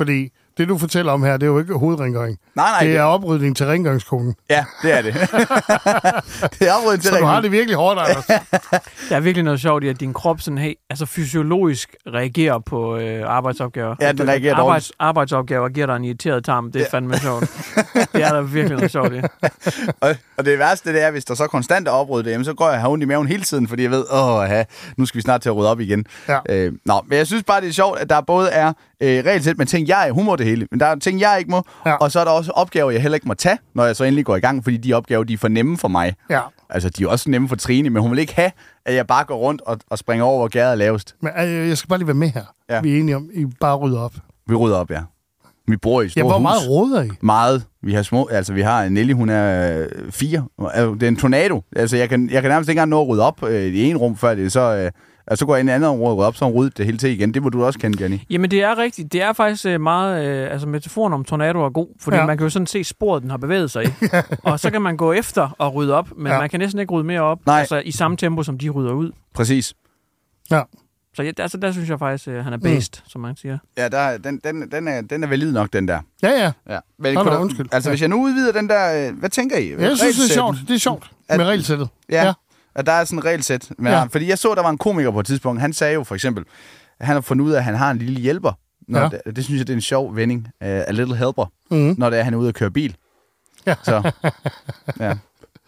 [0.00, 2.38] Fordi det, du fortæller om her, det er jo ikke hovedrengøring.
[2.54, 4.34] Nej, nej, det det- er oprydning til rengøringskonen.
[4.50, 5.14] Ja, det er det.
[6.58, 8.26] det er opryddet til Så du har det virkelig hårdt, Anders.
[9.08, 12.96] Der er virkelig noget sjovt i, at din krop sådan, hey, altså fysiologisk reagerer på
[12.96, 13.94] øh, arbejdsopgaver.
[14.00, 16.72] Ja, den reagerer Arbejds, arbejdsopgaver giver dig en irriteret tarm.
[16.72, 17.40] Det er fandme sjovt.
[18.12, 19.20] det er der virkelig noget sjovt i.
[20.00, 22.54] Og, og det værste, det er, hvis der så konstant er opryddet det, jamen, så
[22.54, 24.64] går jeg og har ondt i maven hele tiden, fordi jeg ved, åh, ja,
[24.96, 26.06] nu skal vi snart til at rydde op igen.
[26.28, 26.38] Ja.
[26.48, 29.58] Øh, nå, men jeg synes bare, det er sjovt, at der både er øh, regelsæt
[29.58, 31.90] med ting, jeg er, må det hele, men der er ting, jeg ikke må, Ja.
[31.90, 31.96] ja.
[31.96, 34.24] og så er der også opgaver, jeg heller ikke må tage, når jeg så endelig
[34.24, 36.14] går i gang, fordi de opgaver, de er for nemme for mig.
[36.30, 36.40] Ja.
[36.70, 38.50] Altså, de er også nemme for Trine, men hun vil ikke have,
[38.86, 41.14] at jeg bare går rundt og, og springer over, hvor gæret er lavest.
[41.22, 42.44] Men øh, jeg skal bare lige være med her.
[42.70, 42.80] Ja.
[42.80, 44.12] Vi er enige om, I bare rydder op.
[44.48, 45.00] Vi rydder op, ja.
[45.68, 46.42] Vi bor i et Ja, stort hvor hus.
[46.42, 47.08] meget råder I?
[47.20, 47.64] Meget.
[47.82, 50.44] Vi har små, altså vi har Nelly, hun er øh, fire.
[50.70, 51.62] Altså, Det er en tornado.
[51.76, 53.96] Altså jeg kan, jeg kan nærmest ikke engang nå at rydde op øh, i en
[53.96, 54.60] rum, før det så...
[54.60, 54.90] Øh,
[55.30, 56.98] altså, så går jeg ind i et andet og rydder op, så ryddet det hele
[56.98, 57.34] til igen.
[57.34, 58.18] Det må du også kende, Jenny.
[58.30, 59.12] Jamen, det er rigtigt.
[59.12, 60.24] Det er faktisk øh, meget...
[60.26, 62.20] Øh, altså, metaforen om tornado er god, fordi Ja.
[62.20, 62.26] ja.
[62.26, 63.88] man kan jo sådan se sporet, den har bevæget sig i.
[64.42, 66.32] og så kan man gå efter og rydde op, men Ja.
[66.32, 66.38] ja.
[66.40, 67.38] man kan næsten ikke rydde mere op.
[67.46, 67.58] Nej.
[67.60, 69.10] Altså, i samme tempo, som de rydder ud.
[69.34, 69.74] Præcis.
[70.50, 70.62] Ja.
[71.14, 73.08] Så ja, altså, der synes jeg faktisk, øh, han er based, mm.
[73.08, 73.58] som man siger.
[73.78, 76.00] Ja, der, den, den, den, er, den er valid nok, den der.
[76.22, 76.52] Ja, ja.
[76.74, 76.78] Ja.
[76.98, 77.66] Men, Nå, kunne undskyld.
[77.72, 77.92] Altså, Ja.
[77.92, 79.08] hvis jeg nu udvider den der...
[79.08, 79.70] Øh, hvad tænker I?
[79.70, 80.56] Jeg synes, det er sjovt.
[80.68, 81.88] Det er sjovt At- med regelsættet.
[82.10, 82.32] Ja, Ja.
[82.74, 83.70] At der er sådan en regelsæt.
[83.78, 83.98] Men, Ja.
[83.98, 84.04] ja.
[84.04, 85.60] Fordi jeg så, der var en komiker på et tidspunkt.
[85.60, 86.44] Han sagde jo for eksempel,
[87.00, 88.52] at han har fundet ud af, at han har en lille hjælper.
[88.88, 89.08] Når Ja.
[89.26, 90.40] det, det, synes jeg, det er en sjov vending.
[90.60, 91.46] Uh, a little helper.
[91.70, 91.94] Mhm.
[91.98, 92.96] Når det er, han er ude at køre bil.
[93.66, 93.74] Ja.
[93.82, 94.12] Så,
[95.00, 95.16] ja.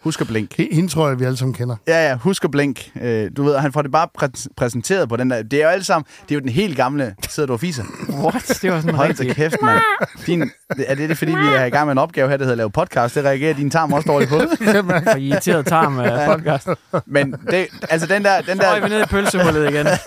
[0.03, 0.57] Husk at blink.
[0.71, 1.75] Hende tror jeg, vi alle sammen kender.
[1.87, 2.89] Ja, ja, husk at blink.
[2.95, 3.01] Uh,
[3.37, 5.43] du ved, han får det bare præ- præsenteret på den der.
[5.43, 7.83] Det er jo alle sammen, det er jo den helt gamle, sidder du og fiser.
[8.09, 8.59] What?
[8.61, 9.35] Det var sådan Hold rigtig...
[9.35, 9.79] kæft, mand.
[10.25, 10.51] Din,
[10.87, 12.57] er det, det fordi, vi er i gang med en opgave her, der hedder at
[12.57, 13.15] lave podcast?
[13.15, 14.39] Det reagerer din tarm også dårligt på.
[15.11, 16.67] For irriteret tarm af podcast.
[17.05, 19.87] Men det, altså den der, den Så er vi der, nede i pølsehullet igen.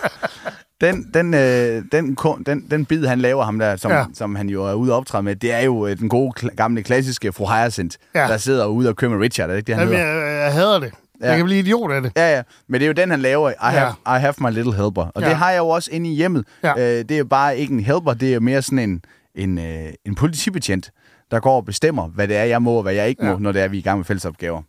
[0.81, 4.05] den, den, øh, den, den, den bid, han laver ham der, som, Ja.
[4.13, 6.83] som han jo er ude at optræde med, det er jo øh, den gode, gamle,
[6.83, 8.19] klassiske fru Hyacinth, Ja.
[8.27, 10.15] der sidder ude og kører med Richard, er det ikke det, han Jamen, hedder?
[10.25, 10.91] jeg, jeg hader det.
[11.21, 11.27] Ja.
[11.27, 12.11] Jeg kan blive idiot af det.
[12.17, 12.41] Ja, ja.
[12.69, 13.49] Men det er jo den, han laver.
[13.49, 13.67] I, Ja.
[13.69, 15.01] have, I have my little helper.
[15.15, 15.27] Og Ja.
[15.29, 16.45] det har jeg jo også inde i hjemmet.
[16.63, 16.71] Ja.
[16.71, 19.01] Øh, det er jo bare ikke en helper, det er jo mere sådan en,
[19.35, 20.91] en, øh, en politibetjent,
[21.31, 23.37] der går og bestemmer, hvad det er, jeg må og hvad jeg ikke må, Ja.
[23.39, 24.61] når det er, vi er i gang med fællesopgaver.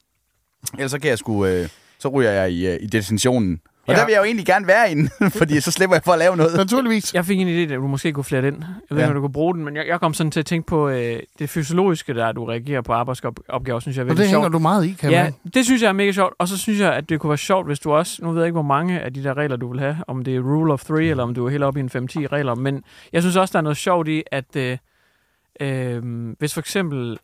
[0.75, 1.69] Ellers så kan jeg sgu, øh,
[1.99, 3.59] så ryger jeg i, øh, i detentionen.
[3.89, 4.01] Og Ja.
[4.01, 6.37] der vil jeg jo egentlig gerne være inde, fordi så slipper jeg for at lave
[6.37, 6.57] noget.
[6.57, 7.15] Naturligvis.
[7.15, 8.55] Jeg fik en idé, at du måske kunne flere den.
[8.55, 9.09] Jeg ved ikke, Ja.
[9.09, 11.21] om du kunne bruge den, men jeg, jeg kom sådan til at tænke på øh,
[11.39, 14.53] det fysiologiske, der du reagerer på arbejdsopgaver, synes jeg er Og det hænger sjovt.
[14.53, 15.35] du meget i, kan Ja, man.
[15.55, 16.35] det synes jeg er mega sjovt.
[16.39, 18.25] Og så synes jeg, at det kunne være sjovt, hvis du også...
[18.25, 19.97] Nu ved jeg ikke, hvor mange af de der regler, du vil have.
[20.09, 22.27] Om det er rule of three, eller om du er helt oppe i en 5-10
[22.27, 22.55] regler.
[22.55, 24.79] Men jeg synes også, der er noget sjovt i, at øh,
[25.61, 26.03] øh,
[26.39, 27.19] hvis for eksempel,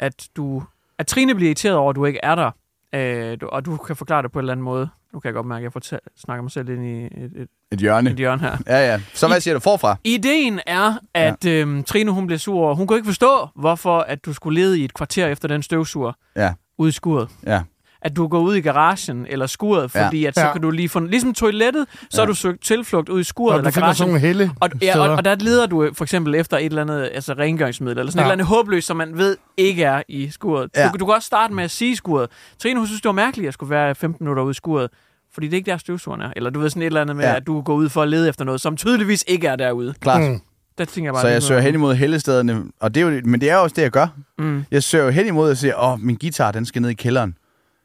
[0.00, 0.62] at du...
[0.98, 2.50] At Trine bliver irriteret over, at du ikke er der,
[2.94, 4.88] øh, og du kan forklare det på en eller anden måde.
[5.14, 7.32] Nu kan jeg godt mærke, at jeg får tæ- snakker mig selv ind i et,
[7.36, 8.10] et, Et hjørne.
[8.10, 8.56] et hjørne her.
[8.66, 9.00] Ja, ja.
[9.14, 9.96] Så hvad siger du forfra?
[10.04, 11.50] Ideen er, at ja.
[11.50, 14.80] øhm, Trine hun blev sur, og hun kunne ikke forstå, hvorfor at du skulle lede
[14.80, 17.28] i et kvarter efter den støvsuger Ja, ude i skuret.
[17.46, 17.62] ja.
[18.02, 20.06] At du går ud i garagen eller skuret, Ja.
[20.06, 20.52] fordi at så Ja.
[20.52, 21.00] kan du lige få...
[21.00, 22.20] Ligesom toilettet, så Ja.
[22.20, 24.22] har du søgt tilflugt ud i skuret Og eller finder sådan garagen.
[24.22, 26.82] nogle helle Og, ja, og, og der leder du øh, for eksempel efter et eller
[26.82, 28.22] andet altså rengøringsmiddel, eller sådan Ja.
[28.22, 28.28] ja.
[28.28, 30.70] et eller andet håbløst, som man ved ikke er i skuret.
[30.76, 30.82] Ja.
[30.82, 30.88] Ja.
[30.88, 32.28] Du, du kan også starte med at sige skuret.
[32.58, 34.90] Trine, hun synes, det var mærkeligt, at jeg skulle være 15 minutter ude i skuret,
[35.34, 36.30] fordi det er ikke der støvsugeren er.
[36.36, 37.36] Eller du ved sådan et eller andet med, Ja.
[37.36, 39.94] at du går ud for at lede efter noget, som tydeligvis ikke er derude.
[40.00, 40.20] Klart.
[40.22, 40.40] Mm.
[40.78, 41.22] Der tænker jeg bare...
[41.22, 43.74] Så jeg søger hen imod hellestederne, og det er jo, men det er jo også
[43.76, 44.06] det, jeg gør.
[44.38, 44.64] Mm.
[44.70, 47.34] Jeg søger hen imod og siger, åh, min guitar, den skal ned i kælderen.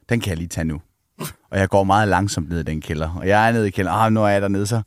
[0.10, 0.82] Den kan jeg lige tage nu.
[1.52, 3.10] Og jeg går meget langsomt ned i den kælder.
[3.20, 4.06] Og jeg er nede i kælderen.
[4.06, 4.82] Ah, nu er jeg dernede, så...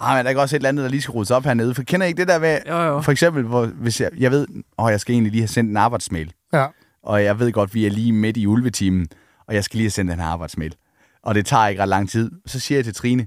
[0.00, 1.74] Ah, men der er ikke også et eller andet, der lige skal ryddes op hernede.
[1.74, 2.58] For kender I ikke det der med...
[2.68, 3.00] Jo, jo.
[3.00, 4.46] For eksempel, hvor, hvis jeg, jeg ved,
[4.78, 6.32] åh, jeg skal egentlig lige have sendt en arbejdsmail.
[6.52, 6.66] Ja.
[7.02, 9.06] Og jeg ved godt, vi er lige midt i ulvetimen,
[9.48, 10.74] og jeg skal lige have sendt den her arbejdsmail.
[11.22, 12.30] Og det tager ikke ret lang tid.
[12.46, 13.26] Så siger jeg til Trine,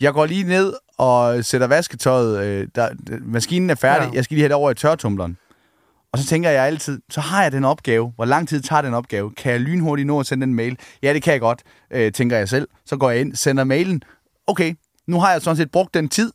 [0.00, 2.44] Jeg går lige ned og sætter vasketøjet.
[2.44, 2.88] Øh, der,
[3.20, 4.08] maskinen er færdig.
[4.08, 4.14] Ja.
[4.14, 5.36] Jeg skal lige have det over i tørretumbleren.
[6.12, 8.12] Og så tænker jeg altid, så har jeg den opgave.
[8.16, 9.30] Hvor lang tid tager den opgave?
[9.30, 10.78] Kan jeg lynhurtigt nå at sende en mail?
[11.02, 12.68] Ja, det kan jeg godt, øh, tænker jeg selv.
[12.86, 14.02] Så går jeg ind, sender mailen.
[14.46, 14.74] Okay,
[15.06, 16.32] nu har jeg sådan set brugt den tid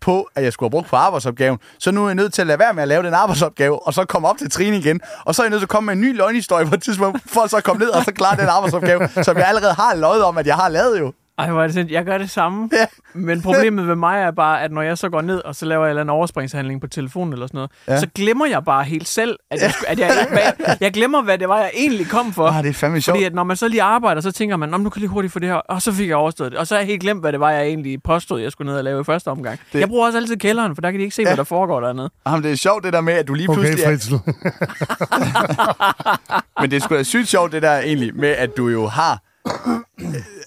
[0.00, 1.58] på, at jeg skulle have brugt på arbejdsopgaven.
[1.78, 3.94] Så nu er jeg nødt til at lade være med at lave den arbejdsopgave, og
[3.94, 5.00] så komme op til træning igen.
[5.24, 7.22] Og så er jeg nødt til at komme med en ny løgnhistorie på et tidspunkt,
[7.26, 10.38] for så komme ned og så klare den arbejdsopgave, som jeg allerede har løjet om,
[10.38, 11.12] at jeg har lavet jo.
[11.38, 11.94] Ej, hvor er det sindssygt.
[11.94, 12.68] Jeg gør det samme.
[12.72, 12.86] Ja.
[13.14, 15.86] Men problemet ved mig er bare, at når jeg så går ned, og så laver
[15.86, 18.00] jeg en overspringshandling på telefonen eller sådan noget, Ja.
[18.00, 21.48] så glemmer jeg bare helt selv, at jeg, at jeg, hvad, jeg glemmer, hvad det
[21.48, 22.46] var, jeg egentlig kom for.
[22.46, 23.16] Ah, det er fandme sjovt.
[23.16, 25.00] Fordi at når man så lige arbejder, så tænker man, "Nå, men nu kan jeg
[25.00, 26.58] lige hurtigt få det her, og så fik jeg overstået det.
[26.60, 28.78] Og så har jeg helt glemt, hvad det var, jeg egentlig påstod, jeg skulle ned
[28.78, 29.58] og lave i første omgang.
[29.72, 29.80] Det-.
[29.80, 31.28] Jeg bruger også altid kælderen, for der kan de ikke se, ja.
[31.28, 32.10] hvad der foregår dernede.
[32.26, 33.84] Jamen, det er sjovt det der med, at du lige Okay, pludselig...
[33.86, 34.14] Fritzl.
[36.60, 39.18] Men det er sgu da sygt sjovt, det der egentlig, med at du jo har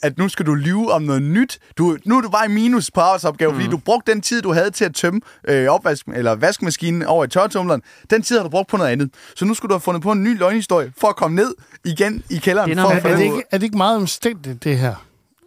[0.01, 1.59] at nu skal du lyve om noget nyt.
[1.77, 3.57] Du, nu er du bare i minus på arbejdsopgave, mm.
[3.57, 7.25] fordi du brugte den tid, du havde til at tømme øh, opvask, eller vaskemaskinen over
[7.25, 7.81] i tørretumleren.
[8.09, 9.09] Den tid har du brugt på noget andet.
[9.35, 11.55] Så nu skulle du have fundet på en ny løgnhistorie for at komme ned
[11.85, 12.69] igen i kælderen.
[12.69, 14.95] Det er for at Er det, ikke, er det ikke meget omstændigt, det her?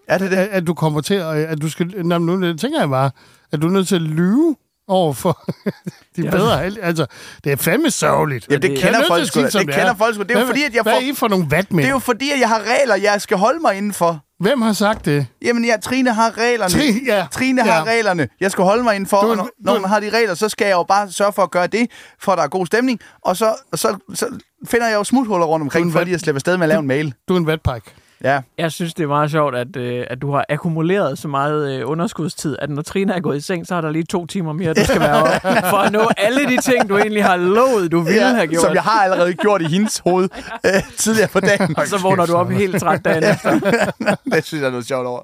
[0.08, 0.36] Er det det?
[0.36, 1.36] At, at du kommer til at...
[1.36, 3.10] At du skal, nu tænker jeg bare,
[3.52, 4.56] at du er nødt til at lyve
[4.90, 5.50] over for
[6.16, 6.30] de Ja.
[6.30, 6.76] bedre halv.
[6.82, 7.06] Altså,
[7.44, 8.46] det er fandme sørgeligt.
[8.50, 9.94] Jamen, det Jeg er kender folk sgu som Det kender er.
[9.94, 10.22] folk sgu.
[10.22, 11.82] Det er jo Hvad- fordi, at jeg Hvad får- er I for nogle vatmænd?
[11.84, 14.20] Det er jo fordi, at jeg har regler, jeg skal holde mig indenfor.
[14.40, 15.26] Hvem har sagt det?
[15.42, 16.74] Jamen, ja, Trine har reglerne.
[16.74, 17.26] Tri- ja.
[17.32, 17.72] Trine Ja.
[17.72, 18.28] har reglerne.
[18.40, 20.48] Jeg skal holde mig indenfor, Du- og når, når du- man har de regler, så
[20.48, 23.00] skal jeg jo bare sørge for at gøre det, for at der er god stemning.
[23.24, 24.26] Og så, så, så
[24.70, 26.56] finder jeg jo smuthuller rundt Du er omkring, en for vat- lige at slippe afsted
[26.56, 27.14] med at lave en mail.
[27.28, 27.94] Du er en vatpike.
[28.24, 28.42] Ja.
[28.58, 31.90] Jeg synes, det er meget sjovt, at, øh, at du har akkumuleret så meget øh,
[31.90, 34.74] underskudstid, at når Trine er gået i seng, så er der lige to timer mere,
[34.74, 38.00] du skal være oppe, for at nå alle de ting, du egentlig har lovet, du
[38.00, 38.64] ville have gjort.
[38.64, 40.28] Som jeg har allerede gjort i hendes hoved
[40.66, 41.78] øh, tidligere på dagen.
[41.78, 43.50] Og så vågner du op helt træt dagen efter.
[44.34, 45.22] det synes jeg er noget sjovt over.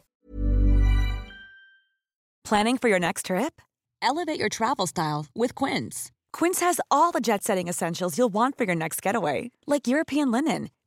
[2.49, 3.55] Planning for your next trip?
[4.03, 6.13] Elevate your travel style with Quince.
[6.39, 10.31] Quince has all the jet setting essentials you'll want for your next getaway, like European
[10.31, 10.69] linen,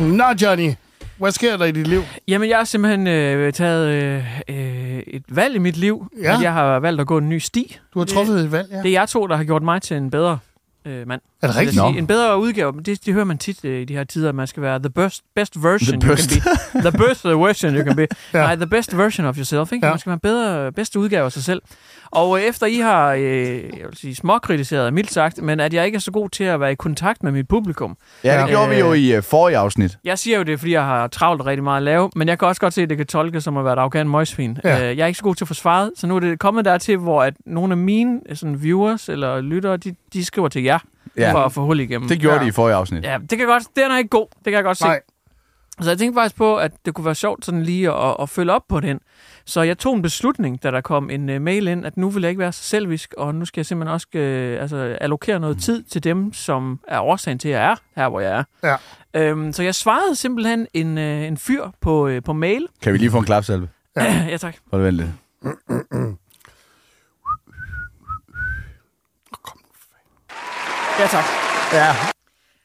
[0.00, 0.72] Nå, Johnny.
[1.18, 2.02] Hvad sker der i dit liv?
[2.28, 6.34] Jamen, jeg har simpelthen øh, taget øh, øh, et valg i mit liv, Ja.
[6.36, 7.78] at jeg har valgt at gå en ny sti.
[7.94, 8.76] Du har truffet et valg, ja.
[8.76, 10.38] Det er jer to, der har gjort mig til en bedre
[10.84, 11.20] øh, mand.
[11.42, 11.74] Er det rigtigt?
[11.80, 11.98] sige.
[11.98, 12.72] En bedre udgave.
[12.72, 14.78] men Det, det hører man tit øh, i de her tider, at man skal være
[14.78, 16.30] the best, best version The you best.
[16.30, 16.90] can be.
[16.90, 18.06] The best version you can be.
[18.34, 18.38] Ja.
[18.38, 19.72] Nej, the best version of yourself.
[19.72, 19.86] Ikke?
[19.86, 19.92] Ja.
[19.92, 21.62] Man skal være en bedre, bedste udgave af sig selv.
[22.10, 25.86] Og øh, efter I har, øh, jeg vil sige, småkritiseret, mildt sagt, men at jeg
[25.86, 27.96] ikke er så god til at være i kontakt med mit publikum.
[28.24, 28.46] Ja, det Ja.
[28.48, 29.98] gjorde vi jo i uh, forrige afsnit.
[30.04, 32.48] Jeg siger jo det, fordi jeg har travlt rigtig meget at lave, men jeg kan
[32.48, 34.58] også godt se, at det kan tolkes som at være et arrogant møgsvin.
[34.64, 34.76] Ja.
[34.76, 34.84] Ja.
[34.84, 36.96] Jeg er ikke så god til at få svaret, så nu er det kommet dertil,
[36.96, 40.78] hvor at nogle af mine øh, sådan, viewers eller lyttere, de, de skriver til jer
[41.16, 41.32] Ja.
[41.32, 42.08] for at få hul igennem.
[42.08, 42.42] Det gjorde Ja.
[42.42, 43.04] de i forrige afsnit.
[43.04, 44.26] Ja, det kan godt, den er ikke god.
[44.34, 44.84] Det kan jeg godt se.
[44.84, 45.00] Nej.
[45.80, 48.52] Så jeg tænkte faktisk på, at det kunne være sjovt sådan lige at, at følge
[48.52, 49.00] op på den.
[49.44, 52.20] Så jeg tog en beslutning, da der kom en uh, mail ind, at nu vil
[52.20, 55.58] jeg ikke være så selvisk, og nu skal jeg simpelthen også uh, altså, allokere noget
[55.62, 58.76] tid til dem, som er årsagen til, at jeg er her, hvor jeg er.
[59.14, 59.20] Ja.
[59.20, 62.66] Øhm, så jeg svarede simpelthen en, uh, en fyr på, uh, på mail.
[62.82, 63.68] Kan vi lige få en klapsalve?
[63.96, 64.56] Ja, ja tak.
[64.70, 65.02] Hold vent
[71.00, 71.24] Ja, tak.
[71.72, 71.86] Ja.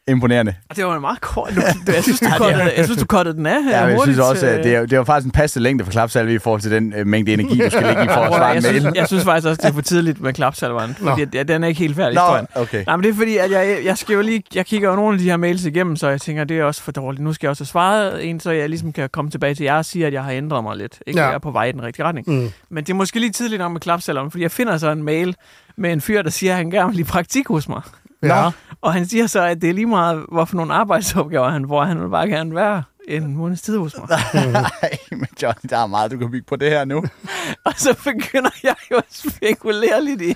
[0.08, 0.56] Imponerende.
[0.76, 1.52] Det var en meget kort...
[1.88, 4.04] Jeg, synes, du kottede, jeg synes, du kottede den af Ja, men jeg hurtigt.
[4.04, 4.54] synes også, øh.
[4.54, 6.72] at det er, det er jo faktisk en passende længde for klapsalve i forhold til
[6.72, 8.94] den øh, mængde energi, du skal lægge i for at svare jeg, en synes, mail.
[8.96, 10.96] jeg synes faktisk også, det er for tidligt med klapsalveren.
[10.96, 12.84] Fordi at, ja, den er ikke helt færdig, Nå, okay.
[12.88, 14.44] Nej, men det er fordi, at jeg, jeg skal jo lige...
[14.56, 16.82] Jeg kigger jo nogle af de her mails igennem, så jeg tænker, det er også
[16.82, 17.24] for dårligt.
[17.24, 19.76] Nu skal jeg også have svaret en, så jeg ligesom kan komme tilbage til jer
[19.78, 21.00] og sige, at jeg har ændret mig lidt.
[21.08, 21.20] Ikke?
[21.20, 21.26] Ja.
[21.26, 22.28] Jeg er på vej i den rigtige retning.
[22.30, 22.52] Mm.
[22.70, 25.36] Men det er måske lige tidligt nok med klapsalveren, fordi jeg finder så en mail
[25.78, 27.82] med en fyr, der siger, at han gerne vil i praktik hos mig.
[28.26, 28.50] Ja.
[28.82, 32.02] Og han siger så, at det er lige meget, hvorfor nogle arbejdsopgaver han, hvor han
[32.02, 34.08] vil bare gerne være en måneds tid hos mig.
[34.52, 37.04] Nej, men Johnny, der er meget, du kan bygge på det her nu.
[37.66, 40.36] Og så begynder jeg jo at spekulere lidt i,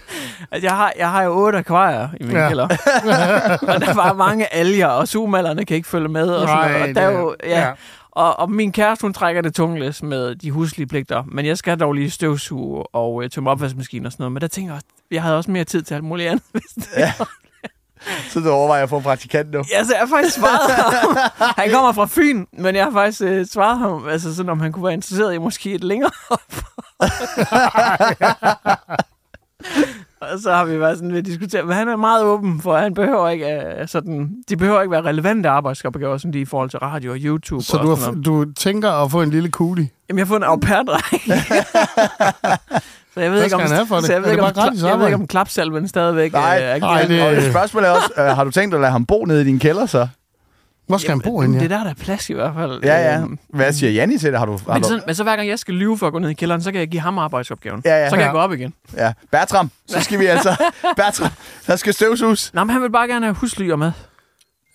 [0.51, 2.47] at jeg har, jeg har jo otte akvarier i min Ja.
[2.47, 2.63] kælder.
[3.73, 6.29] og der var mange alger, og sugemallerne kan ikke følge med.
[6.29, 7.49] Og, sådan Nej, og, der er jo, ja.
[7.49, 7.67] ja.
[7.67, 7.71] ja.
[8.11, 11.23] Og, og min kæreste, hun trækker det tunglæs med de huslige pligter.
[11.27, 14.31] Men jeg skal dog lige støvsuge og øh, tømme opvaskemaskinen og sådan noget.
[14.33, 16.43] Men der tænker jeg også, jeg havde også mere tid til alt muligt andet.
[16.51, 17.13] hvis det Ja.
[18.29, 19.63] Så du overvejer at få en praktikant nu.
[19.71, 21.17] Ja, så jeg har faktisk svaret ham.
[21.57, 24.71] Han kommer fra Fyn, men jeg har faktisk øh, svaret ham, altså sådan, om han
[24.71, 26.11] kunne være interesseret i måske et længere
[30.21, 32.75] Og så har vi været sådan ved at diskutere, men han er meget åben for,
[32.75, 36.45] at han behøver ikke, uh, sådan, de behøver ikke være relevante arbejdsopgaver, som de i
[36.45, 37.63] forhold til radio og YouTube.
[37.63, 39.89] Så og du, har, du tænker at få en lille kugle?
[40.09, 41.21] Jamen, jeg har fået en au pair-dreng.
[43.13, 44.05] så jeg ved ikke, om, skal han have for det?
[44.05, 46.33] Så jeg Er ved, det ikke, om, bare gratis jeg ved ikke, om klapsalven stadigvæk
[46.33, 47.21] Nej, øh, er nej, det...
[47.21, 49.45] Og spørgsmålet er også, øh, har du tænkt dig at lade ham bo nede i
[49.45, 50.07] din kælder så?
[50.87, 51.67] Hvor skal han bo Jamen, henne?
[51.67, 52.83] det er der, der er plads i hvert fald.
[52.83, 53.19] Ja, ja.
[53.21, 54.39] Øhm, Hvad siger Janni til det?
[54.39, 54.87] Har du, har Men du...
[54.87, 56.71] så, men så hver gang jeg skal lyve for at gå ned i kælderen, så
[56.71, 57.81] kan jeg give ham arbejdsopgaven.
[57.85, 58.09] Ja, ja.
[58.09, 58.25] så kan Ja.
[58.25, 58.73] jeg gå op igen.
[58.97, 59.13] Ja.
[59.31, 60.55] Bertram, så skal vi altså...
[60.97, 61.29] Bertram,
[61.67, 62.53] der skal støvsus.
[62.53, 63.91] Nå, men han vil bare gerne have huslyr med.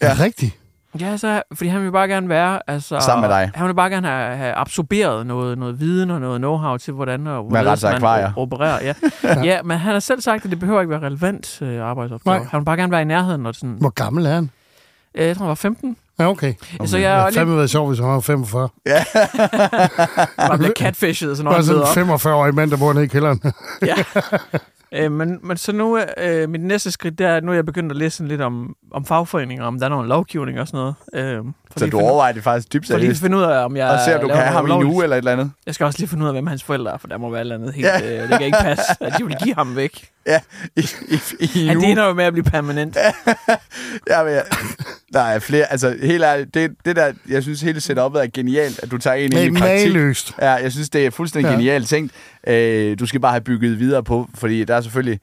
[0.03, 0.11] Ja.
[0.11, 0.59] Det rigtigt?
[1.01, 2.61] Ja, så, fordi han vil bare gerne være...
[2.67, 3.51] Altså, Sammen med dig.
[3.55, 7.27] Han vil bare gerne have, have absorberet noget, noget viden og noget know-how til, hvordan
[7.27, 8.33] og hvorledes rette man akvarier.
[8.37, 8.79] opererer.
[8.85, 8.95] Ja.
[9.25, 9.43] ja.
[9.55, 12.37] ja, men han har selv sagt, at det behøver ikke være relevant øh, arbejdsopgave.
[12.39, 12.47] Nej.
[12.51, 13.47] Han vil bare gerne være i nærheden.
[13.47, 14.51] Og sådan, Hvor gammel er han?
[15.15, 15.97] øh, jeg tror, han var 15.
[16.19, 16.55] Ja, okay.
[16.87, 18.69] Så Det jeg har er lige fandme været sjovt, hvis han var 45.
[20.49, 21.89] bare bliver catfished og sådan Bare noget.
[21.89, 22.21] sådan en op.
[22.21, 23.43] 45-årig mand, der bor nede i kælderen.
[23.87, 23.95] Ja.
[24.95, 27.67] Øh, men, men så nu, øh, mit næste skridt, det er, at nu er jeg
[27.67, 30.79] begyndt at læse lidt om, om fagforeninger, om der er noget lovgivning og sådan
[31.15, 31.37] noget.
[31.37, 31.45] Øh,
[31.77, 33.21] Så du overvejer det faktisk dybt For lige at seriøst.
[33.23, 35.03] finde ud af, om jeg Og se, om du kan have ham i en uge
[35.03, 35.51] eller et eller andet.
[35.67, 37.41] Jeg skal også lige finde ud af, hvem hans forældre er, for der må være
[37.41, 37.87] et eller andet helt...
[37.87, 38.15] Ja.
[38.23, 40.09] Øh, det kan ikke passe, at de vil give ham væk.
[40.27, 40.41] Ja,
[40.77, 41.19] i, i,
[41.55, 42.97] i Han ender jo med at blive permanent.
[44.11, 44.45] Ja, men jeg,
[45.13, 48.81] der er flere, altså helt ærligt, det, det der, jeg synes hele setupet er genialt,
[48.83, 49.69] at du tager en ind Det i er praktik.
[49.93, 50.35] mageløst.
[50.41, 51.55] Ja, jeg synes, det er fuldstændig ja.
[51.57, 52.13] genialt tænkt.
[52.47, 55.21] Øh, du skal bare have bygget videre på, fordi der er selvfølgelig,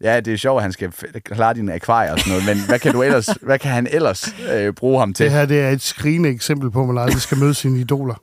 [0.00, 0.92] ja, det er sjovt, at han skal
[1.24, 4.34] klare dine akvarier og sådan noget, men hvad kan, du ellers, hvad kan han ellers
[4.52, 5.24] øh, bruge ham til?
[5.24, 8.14] Det her det er et skrigende eksempel på, at man aldrig skal møde sine idoler.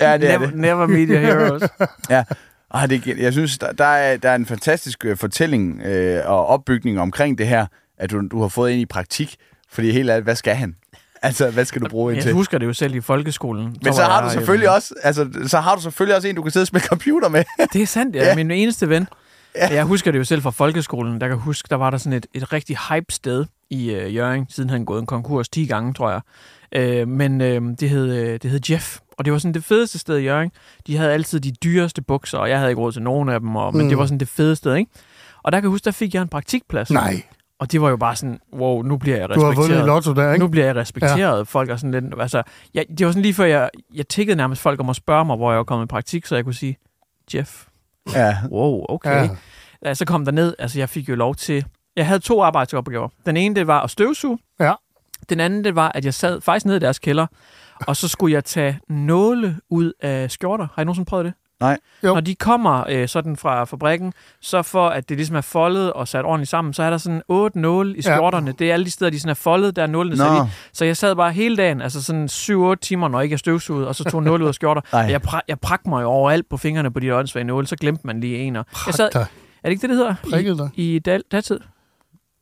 [0.00, 0.58] Ja, det er never, det.
[0.58, 1.62] never meet your heroes.
[2.10, 2.24] Ja.
[2.70, 6.46] Ah, det, jeg synes, der, der, er, der er en fantastisk øh, fortælling øh, og
[6.46, 7.66] opbygning omkring det her,
[7.98, 9.36] at du, du har fået ind i praktik.
[9.70, 10.74] Fordi helt ærligt, hvad skal han?
[11.24, 12.32] Altså, hvad skal du bruge Jeg til?
[12.32, 13.76] husker det jo selv i folkeskolen.
[13.82, 16.42] Men så har jeg, du selvfølgelig også, altså, så har du selvfølgelig også en, du
[16.42, 17.44] kan sidde og spille computer med.
[17.72, 18.24] Det er sandt, ja.
[18.24, 18.34] Ja.
[18.34, 19.08] Min eneste ven.
[19.56, 19.74] Ja.
[19.74, 21.12] Jeg husker det jo selv fra folkeskolen.
[21.12, 24.14] Der kan jeg huske, der var der sådan et, et rigtig hype sted i øh,
[24.14, 26.20] Jørgen, siden han gået en konkurs 10 gange, tror jeg.
[26.74, 29.98] Øh, men øh, det, hed, øh, det hed Jeff, og det var sådan det fedeste
[29.98, 30.50] sted i Jørgen.
[30.86, 33.56] De havde altid de dyreste bukser, og jeg havde ikke råd til nogen af dem,
[33.56, 33.88] og, men Mm.
[33.88, 34.90] det var sådan det fede sted, ikke?
[35.42, 36.90] Og der kan jeg huske, der fik jeg en praktikplads.
[36.90, 37.22] Nej,
[37.58, 39.70] Og det var jo bare sådan, wow, nu bliver jeg du har respekteret.
[39.70, 40.44] vundet lotto der, ikke?
[40.44, 41.38] Nu bliver jeg respekteret.
[41.38, 41.42] Ja.
[41.42, 42.20] Folk er sådan lidt...
[42.20, 42.42] Altså,
[42.74, 45.36] jeg, det var sådan lige før, jeg, jeg tikkede nærmest folk om at spørge mig,
[45.36, 46.76] hvor jeg var kommet i praktik, så jeg kunne sige,
[47.34, 47.64] Jeff,
[48.14, 48.36] Ja.
[48.50, 49.10] wow, okay.
[49.10, 49.22] Ja.
[49.22, 49.28] Ja.
[49.84, 51.64] Ja, så kom der ned, altså jeg fik jo lov til...
[51.96, 53.08] Jeg havde to arbejdsopgaver.
[53.26, 54.38] Den ene, det var at støvsuge.
[54.60, 54.72] Ja.
[55.28, 57.26] Den anden, det var, at jeg sad faktisk nede i deres kælder,
[57.86, 60.66] og så skulle jeg tage nåle ud af skjorter.
[60.74, 61.32] Har I nogensinde prøvet det?
[61.60, 61.78] Nej.
[62.04, 62.14] Jo.
[62.14, 66.08] Når de kommer øh, sådan fra fabrikken, så for at det ligesom er foldet og
[66.08, 68.16] sat ordentligt sammen, så er der sådan otte nåle i Ja.
[68.16, 68.52] skjorterne.
[68.58, 70.50] Det er alle de steder, de sådan er foldet, der er nålene sat i.
[70.72, 73.86] Så jeg sad bare hele dagen, altså sådan 7-8 timer, når jeg ikke er støvsuget,
[73.88, 74.80] og så tog nåle ud af skjorter.
[75.14, 77.76] Jeg, pra- jeg prak mig jo overalt på fingrene på de der åndssvage nåle, så
[77.76, 78.56] glemte man lige en.
[78.56, 79.24] Og jeg sad, er
[79.64, 80.14] det ikke det, det hedder?
[80.30, 80.70] Prikket dig.
[80.74, 81.60] I, i dal- datid.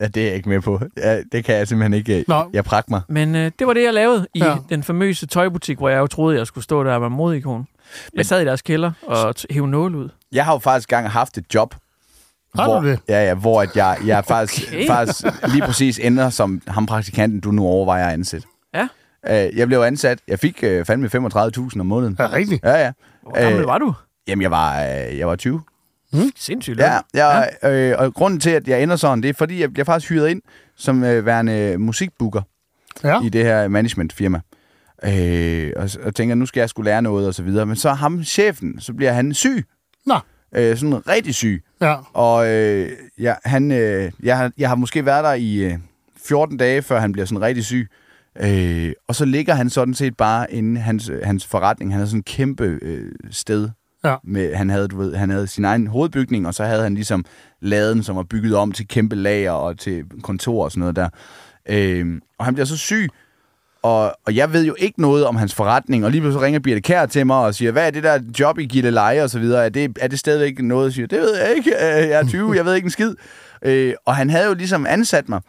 [0.00, 0.80] ja, det er jeg ikke med på.
[0.96, 2.24] Ja, det kan jeg simpelthen ikke.
[2.28, 2.50] Nå.
[2.52, 3.00] Jeg prak mig.
[3.08, 4.48] Men øh, det var det, jeg lavede i Ja.
[4.50, 4.56] ja.
[4.70, 7.66] den famøse tøjbutik, hvor jeg jo troede, jeg skulle stå der med modikon.
[8.14, 10.08] Jeg sad i deres kælder og hævde nåle ud.
[10.32, 11.74] Jeg har jo faktisk gang haft et job.
[12.56, 12.98] Har hvor, du det?
[13.08, 14.86] Ja, ja, hvor at jeg, jeg faktisk, Okay.
[14.86, 18.48] faktisk lige præcis ender som ham praktikanten, du nu overvejer at ansætte.
[18.74, 18.88] Ja.
[19.28, 20.18] Øh, jeg blev ansat.
[20.28, 22.16] Jeg fik øh, fandme 35.000 om måneden.
[22.18, 22.64] Er det rigtigt?
[22.64, 22.92] Ja, ja.
[23.22, 23.94] Hvor gammel Øh, var du?
[24.28, 25.62] Jamen, jeg var, øh, jeg var 20.
[26.36, 26.78] Sindssygt.
[26.78, 29.84] Ja, jeg, øh, og grunden til, at jeg ender sådan, det er, fordi jeg bliver
[29.84, 30.42] faktisk hyret ind
[30.76, 32.42] som øh, værende musikbooker
[33.04, 33.20] Ja.
[33.22, 34.40] i det her managementfirma.
[35.04, 37.66] Øh, og, og tænker, nu skal jeg skulle lære noget og så videre.
[37.66, 39.64] Men så ham, chefen, så bliver han syg.
[40.06, 40.14] Nå.
[40.54, 41.64] Øh, sådan rigtig syg.
[41.80, 41.96] Ja.
[42.12, 45.78] Og øh, ja, han, øh, jeg, har, jeg har måske været der i øh,
[46.16, 47.88] 14 dage, før han bliver sådan rigtig syg.
[48.40, 51.92] Øh, og så ligger han sådan set bare inde hans, hans forretning.
[51.92, 53.68] Han har sådan en kæmpe øh, sted.
[54.04, 54.16] Ja.
[54.24, 57.24] Med, han, havde, du ved, han havde sin egen hovedbygning, og så havde han ligesom
[57.60, 61.08] laden, som var bygget om til kæmpe lager og til kontor og sådan noget der.
[61.68, 63.08] Øh, og han bliver så syg,
[63.82, 66.80] og, og jeg ved jo ikke noget om hans forretning, og lige pludselig ringer Birte
[66.80, 69.38] Kær til mig og siger, hvad er det der job i Gitte Leje og så
[69.38, 69.64] videre?
[69.64, 70.84] Er det, er det stadigvæk noget?
[70.84, 71.70] Jeg siger, det ved jeg ikke.
[71.70, 73.14] Øh, Jeg er 20, jeg ved ikke en skid.
[73.64, 75.40] Øh, og han havde jo ligesom ansat mig,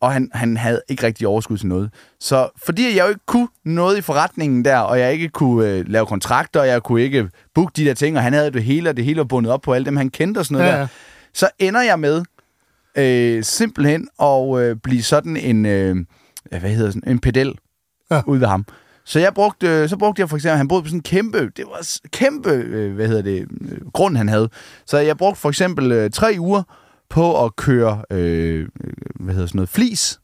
[0.00, 1.90] og han, han havde ikke rigtig overskud til noget.
[2.20, 5.84] Så fordi jeg jo ikke kunne noget i forretningen der, og jeg ikke kunne øh,
[5.88, 8.88] lave kontrakter, og jeg kunne ikke booke de der ting, og han havde det hele,
[8.90, 10.80] og det hele var bundet op på alle dem, han kendte og sådan noget Ja,
[10.80, 10.86] der,
[11.34, 12.22] så ender jeg med
[12.98, 15.96] øh, simpelthen at øh, blive sådan en, øh,
[16.50, 17.54] hvad hedder sådan, en pedel
[18.10, 18.22] Ja.
[18.26, 18.64] ud ved ham.
[19.04, 21.38] Så jeg brugte, øh, så brugte jeg for eksempel, han boede på sådan en kæmpe,
[21.56, 24.48] det var kæmpe, øh, hvad hedder det, øh, grund han havde.
[24.86, 26.62] Så jeg brugte for eksempel tre uger
[27.10, 28.68] på at køre, øh,
[29.20, 30.20] hvad hedder sådan noget, flis.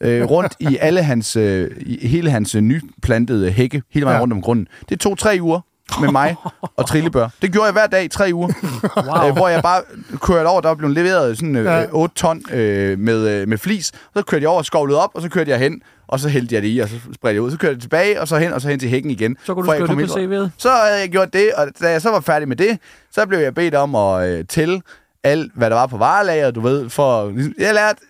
[0.00, 4.22] øh, rundt i alle hans, øh, i hele hans nyplantede hække, hele vejen Ja.
[4.22, 4.68] rundt om grunden.
[4.88, 5.60] Det tog tre uger.
[6.00, 6.36] med mig
[6.76, 7.28] og trillebør.
[7.42, 8.48] Det gjorde jeg hver dag i tre uger.
[8.96, 9.28] Wow.
[9.28, 9.82] Øh, hvor jeg bare
[10.20, 11.84] kørte over, der blevet leveret sådan øh, Ja.
[11.92, 13.86] 8 ton øh, med, øh, med flis.
[14.16, 16.62] Så kørte jeg over, skovlede op, og så kørte jeg hen, og så hældte jeg
[16.62, 17.50] det i, og så spredte jeg ud.
[17.50, 19.36] Så kørte jeg tilbage, og så hen, og så hen til hækken igen.
[19.44, 20.50] Så kunne du skrive det på CV'et.
[20.56, 22.78] Så havde jeg gjort det, og da jeg så var færdig med det,
[23.12, 24.80] så blev jeg bedt om at øh, tælle
[25.24, 27.32] alt, hvad der var på varelageret, du ved, for...
[27.58, 28.00] Jeg lærte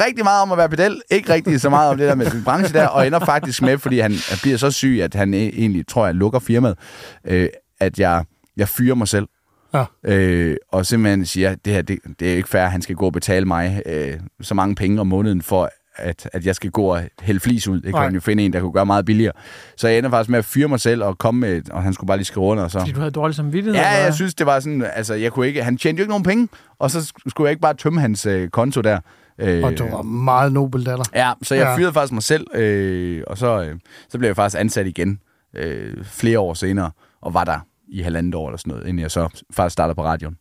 [0.00, 2.44] rigtig meget om at være pedel, ikke rigtig så meget om det der med den
[2.44, 4.12] branche der, og ender faktisk med, fordi han,
[4.42, 6.78] bliver så syg, at han e- egentlig, tror jeg, lukker firmaet,
[7.24, 7.48] øh,
[7.80, 8.24] at jeg,
[8.56, 9.28] jeg fyrer mig selv.
[9.74, 9.84] Ja.
[10.04, 13.12] Øh, og simpelthen siger, det her, det, det er ikke fair, han skal gå og
[13.12, 17.02] betale mig øh, så mange penge om måneden for, at, at jeg skal gå og
[17.20, 17.80] hælde flis ud.
[17.80, 19.32] Det kan han jo finde en, der kunne gøre meget billigere.
[19.76, 22.08] Så jeg ender faktisk med at fyre mig selv og komme med, og han skulle
[22.08, 22.64] bare lige skrive under.
[22.64, 22.78] Og så.
[22.78, 23.74] Fordi du havde dårlig samvittighed?
[23.80, 26.10] Ja, eller jeg synes, det var sådan, altså, jeg kunne ikke, han tjente jo ikke
[26.10, 29.00] nogen penge, og så skulle jeg ikke bare tømme hans øh, konto der.
[29.38, 31.04] Øh, Og det var meget af dig.
[31.14, 31.76] Ja, så jeg ja.
[31.76, 33.78] fyrede faktisk mig selv, øh, og så, øh,
[34.08, 35.20] så blev jeg faktisk ansat igen
[35.56, 36.90] øh, flere år senere,
[37.22, 40.04] og var der i halvandet år eller sådan noget, inden jeg så faktisk startede på
[40.04, 40.36] radioen.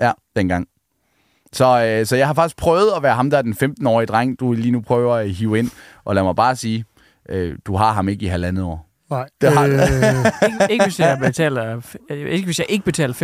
[0.00, 0.66] Ja, dengang.
[1.52, 4.40] Så, øh, så jeg har faktisk prøvet at være ham, der er den 15-årige dreng,
[4.40, 5.70] du lige nu prøver at hive ind,
[6.04, 6.84] og lad mig bare sige,
[7.28, 8.88] øh, du har ham ikke i halvandet år.
[9.10, 9.26] Nej.
[9.40, 9.64] Det har-
[10.46, 11.80] ikke, ikke, hvis jeg betaler,
[12.10, 13.14] øh, ikke hvis jeg ikke betaler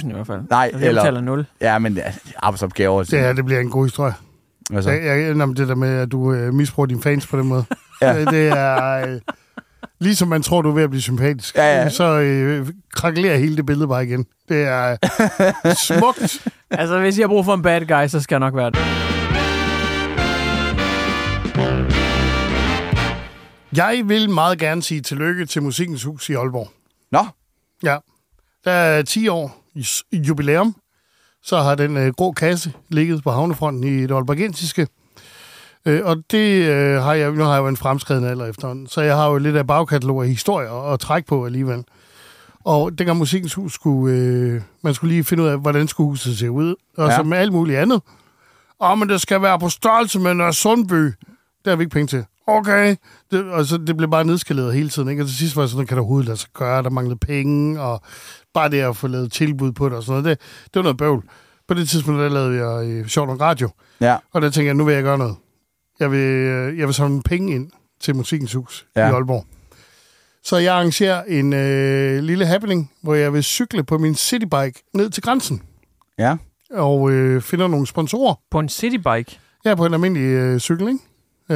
[0.00, 0.40] 35.000 i hvert fald.
[0.50, 1.46] Nej, altså, jeg eller- betaler 0.
[1.60, 3.02] Ja, men ja, arbejdsopgaver.
[3.02, 4.12] Det, her, det bliver en god historie.
[4.70, 4.90] Hvad så?
[4.90, 7.64] Jeg, jeg, jamen, det der med, at du øh, misbruger dine fans på den måde.
[8.02, 8.18] Ja.
[8.20, 9.06] Øh, Det er...
[9.08, 9.20] Øh,
[10.00, 11.56] ligesom man tror, du er ved at blive sympatisk.
[11.56, 11.88] Ja, ja.
[11.88, 14.26] Så øh, krakelerer hele det billede bare igen.
[14.48, 14.96] Det er
[15.88, 16.48] smukt.
[16.70, 18.78] Altså, hvis jeg har brug for en bad guy, så skal jeg nok være det.
[23.76, 26.68] Jeg vil meget gerne sige tillykke til Musikkens Hus i Aalborg.
[27.12, 27.26] Nå,
[27.82, 27.96] Ja.
[28.64, 29.64] Der er 10 år
[30.12, 30.76] i jubilæum.
[31.42, 34.86] Så har den øh, grå kasse ligget på havnefronten i det aalborgensiske.
[35.86, 39.00] Øh, og det øh, har jeg, nu har jeg jo en fremskreden alder efterhånden, så
[39.00, 41.84] jeg har jo lidt af bagkatalog af historier at trække på alligevel.
[42.64, 46.38] Og dengang Musikkens Hus skulle, øh, man skulle lige finde ud af, hvordan skulle huset
[46.38, 47.16] se ud, og ja.
[47.16, 48.02] Som med alt muligt andet.
[48.80, 51.04] Åh, men det skal være på størrelse med Nørre Sundby.
[51.64, 52.24] Det har vi ikke penge til.
[52.46, 52.96] Okay.
[53.30, 55.08] Det, og så det blev bare nedskaleret hele tiden.
[55.08, 55.22] Ikke?
[55.22, 56.82] Og til sidst var det sådan, kan der overhovedet lade sig gøre?
[56.82, 58.02] Der manglede penge, og
[58.54, 60.38] bare det at få lavet tilbud på det og sådan noget.
[60.38, 61.24] Det, det var noget bøvl.
[61.68, 63.68] På det tidspunkt, der lavede jeg øh, Sjovt Radio.
[64.00, 64.16] ja.
[64.32, 65.36] Og der tænkte jeg, nu vil jeg gøre noget.
[66.00, 67.70] Jeg vil, øh, jeg vil samle penge ind
[68.00, 69.00] til Musikkens Hus ja.
[69.00, 69.08] Ja.
[69.08, 69.44] i Aalborg.
[70.42, 75.10] Så jeg arrangerer en øh, lille happening, hvor jeg vil cykle på min citybike ned
[75.10, 75.62] til grænsen.
[76.18, 76.36] Ja.
[76.74, 78.34] Og øh, finder nogle sponsorer.
[78.50, 79.38] På en citybike.
[79.64, 80.98] Ja, på en almindelig øh, cykel, ikke?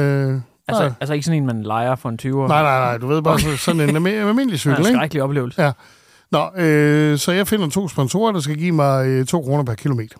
[0.07, 0.91] Øh, Altså, nej.
[0.99, 2.27] altså ikke sådan en, man leger for en 20'er.
[2.47, 3.55] nej, nej, nej, du ved bare okay.
[3.55, 4.97] sådan en almi- almindelig Det er cykel, en ikke?
[4.97, 5.61] skrækkelig oplevelse.
[5.63, 5.71] Ja.
[6.31, 9.73] Nå, øh, så jeg finder to sponsorer, der skal give mig øh, 2 kroner per
[9.73, 10.17] kilometer.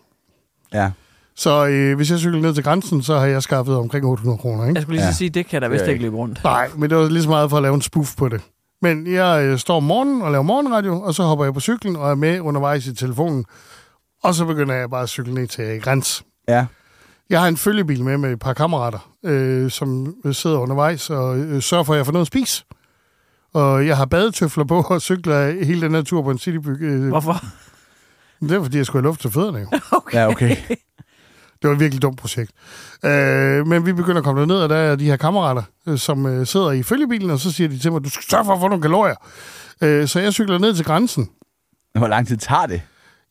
[0.74, 0.92] Ja.
[1.38, 4.64] Så øh, hvis jeg cykler ned til grænsen, så har jeg skaffet omkring 800 kroner,
[4.64, 4.76] ikke?
[4.76, 5.12] Jeg skulle lige Ja.
[5.14, 6.44] sige, det kan der vist er ikke løbe rundt.
[6.44, 8.42] Nej, men det var lige så meget for at lave en spoof på det.
[8.82, 11.96] Men jeg øh, står om morgenen og laver morgenradio, og så hopper jeg på cyklen
[11.96, 13.46] og er med undervejs i telefonen.
[14.24, 16.24] Og så begynder jeg bare at cykle ned til Græns.
[16.48, 16.66] Ja.
[17.30, 21.62] Jeg har en følgebil med med et par kammerater, øh, som sidder undervejs og øh,
[21.62, 22.64] sørger for, at jeg får noget at spise.
[23.54, 26.82] Og jeg har badetøfler på og cykler hele den her tur på en citybyg.
[26.82, 27.44] Øh, Hvorfor?
[28.42, 29.60] det er, fordi jeg skulle have luft til fødderne.
[29.60, 29.68] Jo.
[30.14, 30.56] Ja, okay.
[31.66, 32.52] Det var et virkelig dumt projekt.
[33.06, 36.26] Øh, men vi begynder at komme derned, og der er de her kammerater, øh, som
[36.26, 38.60] øh, sidder i følgebilen, og så siger de til mig, du skal sørge for at
[38.60, 39.16] få nogle kalorier.
[39.82, 41.30] Øh, så jeg cykler ned til grænsen.
[41.98, 42.82] Hvor lang tid tager det?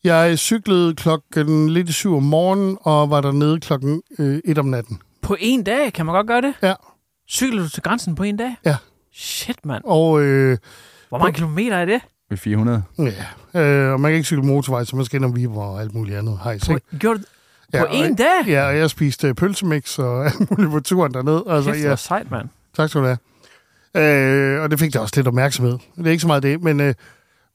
[0.03, 4.65] Jeg cyklede klokken lidt i syv om morgenen, og var dernede klokken øh, et om
[4.65, 4.99] natten.
[5.21, 5.93] På en dag?
[5.93, 6.53] Kan man godt gøre det?
[6.61, 6.73] Ja.
[7.29, 8.55] Cykler du til grænsen på en dag?
[8.65, 8.75] Ja.
[9.13, 9.83] Shit, mand.
[9.85, 10.57] Og, øh,
[11.09, 12.01] Hvor mange kilometer er det?
[12.29, 12.83] Ved 400.
[13.53, 15.81] ja, øh, og man kan ikke cykle motorvej, så man skal ind om Viborg og
[15.81, 16.39] alt muligt andet.
[16.43, 16.97] Hejs, På, ikke?
[16.99, 17.23] gjorde du
[17.73, 18.47] på og- en dag?
[18.47, 21.41] Ja, og jeg spiste pølsemix og alt muligt på turen derned.
[21.49, 22.49] Altså, Kæft, ja, sejt, mand.
[22.77, 23.17] Tak skal du have.
[23.97, 25.77] Øh, og det fik da også lidt opmærksomhed.
[25.97, 26.93] Det er ikke så meget det, men øh,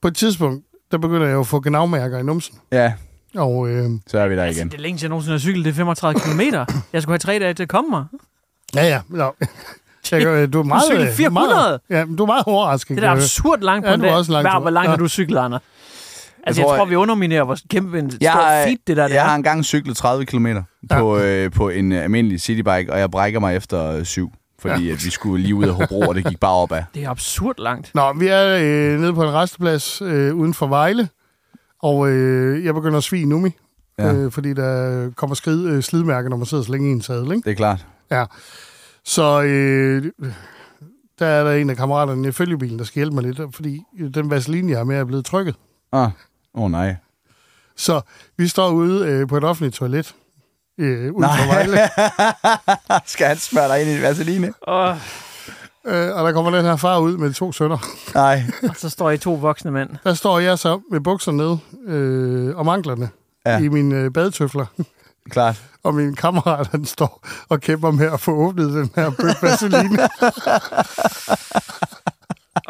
[0.02, 2.58] på et tidspunkt, der begynder jeg jo at få gnavmærker i numsen.
[2.72, 2.92] Ja,
[3.36, 4.70] Og øh, så er vi der Altså, igen.
[4.70, 5.64] det er længe siden, jeg nogensinde har cyklet.
[5.64, 6.40] Det er 35 km.
[6.92, 8.04] Jeg skulle have tre dage til at komme mig.
[8.74, 9.00] ja, ja.
[9.08, 9.34] Nå.
[10.12, 11.30] Jeg, øh, du er meget, øh, 400?
[11.54, 12.96] Meget, ja, men du er meget overrasket.
[12.96, 14.14] Det er absurd langt på Ja, en du dag.
[14.14, 14.90] også langt Hvor, langt Ja.
[14.90, 15.58] har du cyklet, Anna?
[16.46, 19.14] Altså, jeg, tror, tror, vi underminerer hvor kæmpe en stor Jeg, feat, det der, det
[19.14, 19.28] jeg er.
[19.28, 20.46] har engang cyklet 30 km
[20.92, 24.32] på, øh, på en øh, almindelig citybike, og jeg brækker mig efter øh, syv.
[24.58, 24.92] Fordi ja.
[24.92, 26.82] at vi skulle lige ud af Hobro, og det gik bare opad.
[26.94, 27.90] Det er absurd langt.
[27.94, 31.08] Nå, vi er øh, nede på en resteplads øh, uden for Vejle,
[31.82, 33.50] og øh, jeg begynder at svige nummi,
[33.98, 34.06] Ja.
[34.06, 34.14] ja.
[34.14, 37.32] øh, fordi der kommer skrid, øh, slidmærker, når man sidder så længe i en sadel,
[37.32, 37.44] ikke?
[37.44, 37.86] Det er klart.
[38.10, 38.24] Ja.
[39.04, 40.04] Så øh,
[41.18, 43.80] der er der en af kammeraterne i følgebilen, der skal hjælpe mig lidt, fordi
[44.14, 45.54] den vaseline, jeg har med, er blevet trykket.
[45.92, 46.10] Ah.
[46.54, 46.96] Åh oh, nej.
[47.76, 48.00] Så
[48.36, 50.14] vi står ude øh, på et offentligt toilet,
[50.78, 51.46] øh, for Nej.
[51.46, 51.78] Vejle.
[53.06, 54.52] Skal han smøre dig ind i vaseline?
[54.62, 54.96] Oh,
[55.86, 57.78] Øh, og der kommer den her far ud med de to sønner.
[58.14, 58.42] Nej.
[58.68, 59.90] Og så står I to voksne mænd.
[60.04, 63.08] Der står jeg så med bukserne nede øh, om anklerne
[63.46, 63.50] Ja.
[63.52, 63.58] ja.
[63.58, 64.66] i mine øh, badetøfler.
[65.30, 65.62] Klart.
[65.84, 69.98] Og min kammerat, han står og kæmper med at få åbnet den her bøf vaseline.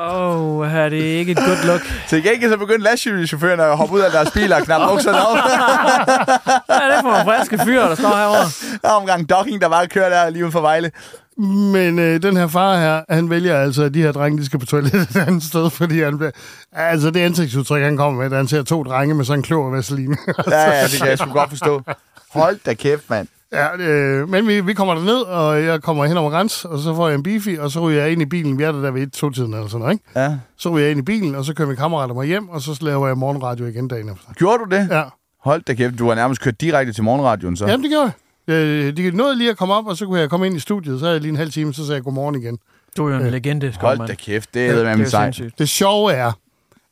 [0.08, 1.80] Åh, oh, her er det ikke et godt look.
[2.08, 5.36] Til gengæld så begyndte lastbilchaufførerne at hoppe ud af deres biler og knappe bukserne op.
[6.66, 8.78] Hvad er det for en friske fyr, der står herovre?
[8.82, 10.90] Der var omgang docking, der bare kører der lige uden for Vejle.
[11.36, 14.58] Men øh, den her far her, han vælger altså, at de her drenge, de skal
[14.58, 16.30] på toilettet et andet sted, fordi han bliver...
[16.72, 19.72] Altså, det ansigtsudtryk, han kommer med, da han ser to drenge med sådan en klog
[19.72, 20.16] vaseline.
[20.50, 21.82] Ja, ja, det kan jeg sgu godt forstå.
[22.30, 23.28] Hold da kæft, mand.
[23.52, 26.94] Ja, øh, men vi, vi kommer derned, og jeg kommer hen over græns, og så
[26.94, 28.58] får jeg en bifi, og så ryger jeg ind i bilen.
[28.58, 30.04] Vi er der der ved et-to-tiden eller sådan noget, ikke?
[30.16, 30.38] Ja.
[30.56, 32.78] Så ryger jeg ind i bilen, og så kører min kammerater mig hjem, og så
[32.80, 34.32] laver jeg morgenradio igen dagen efter.
[34.32, 34.88] Gjorde du det?
[34.90, 35.02] Ja.
[35.40, 37.66] Hold da kæft, du har nærmest kørt direkte til morgenradioen så.
[37.66, 38.12] Jamen, det gjorde
[38.48, 38.54] jeg.
[38.54, 40.98] Øh, de nåede lige at komme op, og så kunne jeg komme ind i studiet.
[41.00, 42.58] Så havde jeg lige en halv time, så sagde jeg godmorgen igen.
[42.96, 44.08] Du er jo en Øh, legende, Hold Skovmand.
[44.08, 45.42] da kæft, det er med min sejt.
[45.58, 46.32] Det sjove er,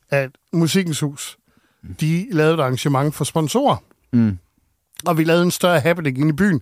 [0.09, 1.37] at Musikkens Hus,
[2.01, 3.75] de lavede et arrangement for sponsorer.
[4.13, 4.37] Mm.
[5.05, 6.61] Og vi lavede en større happening inde i byen,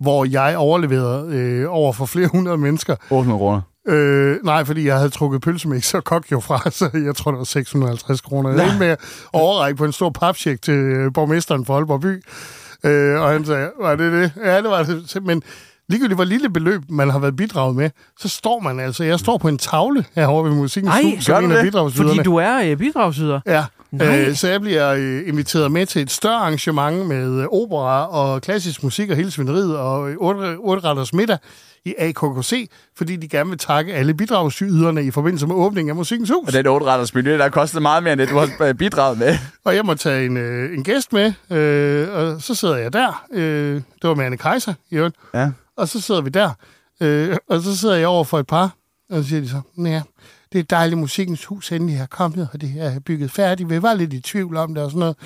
[0.00, 2.96] hvor jeg overleverede øh, over for flere hundrede mennesker.
[3.10, 3.60] 800 kroner.
[3.88, 7.38] Øh, nej, fordi jeg havde trukket pølsemix og kok jo fra, så jeg tror, det
[7.38, 8.50] var 650 kroner.
[8.50, 8.98] Jeg endte med at
[9.32, 12.22] overrække på en stor papcheck til øh, borgmesteren for Aalborg By.
[12.84, 14.32] Øh, og han sagde, var det det?
[14.44, 15.22] Ja, det var det.
[15.22, 15.42] Men
[15.88, 19.38] ligegyldigt hvor lille beløb, man har været bidraget med, så står man altså, jeg står
[19.38, 22.10] på en tavle herovre ved Musikkens Ej, Hus, som en af bidragsyderne.
[22.10, 23.40] Fordi du er øh, bidragsyder.
[23.46, 23.64] Ja.
[24.02, 28.42] Øh, så jeg bliver øh, inviteret med til et større arrangement med øh, opera og
[28.42, 31.38] klassisk musik og hele svineriet og øh, retters middag
[31.84, 36.30] i AKKC, fordi de gerne vil takke alle bidragsyderne i forbindelse med åbningen af Musikkens
[36.30, 36.46] Hus.
[36.46, 39.38] Og den 8 retters menu, der kostede meget mere end det, du har bidraget med.
[39.64, 43.24] Og jeg må tage en, øh, en gæst med, øh, og så sidder jeg der.
[43.32, 45.16] Øh, det var med Anne Kaiser, i øvrigt.
[45.34, 45.50] Ja.
[45.76, 46.50] Og så sidder vi der,
[47.00, 48.74] øh, og så sidder jeg over for et par,
[49.10, 50.02] og så siger de så, ja,
[50.52, 53.70] det er dejligt, musikkens hus endelig er kommet, og det er bygget færdigt.
[53.70, 55.16] Vi var lidt i tvivl om det og sådan noget.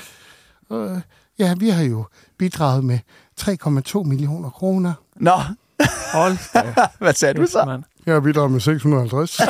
[0.69, 1.01] Og, øh,
[1.39, 2.05] ja, vi har jo
[2.39, 2.99] bidraget med
[3.41, 4.93] 3,2 millioner kroner.
[5.17, 5.41] Nå,
[6.13, 6.37] Hold
[6.99, 7.65] hvad sagde du så?
[7.65, 7.83] mand.
[8.07, 9.41] Jeg har bidraget med 650.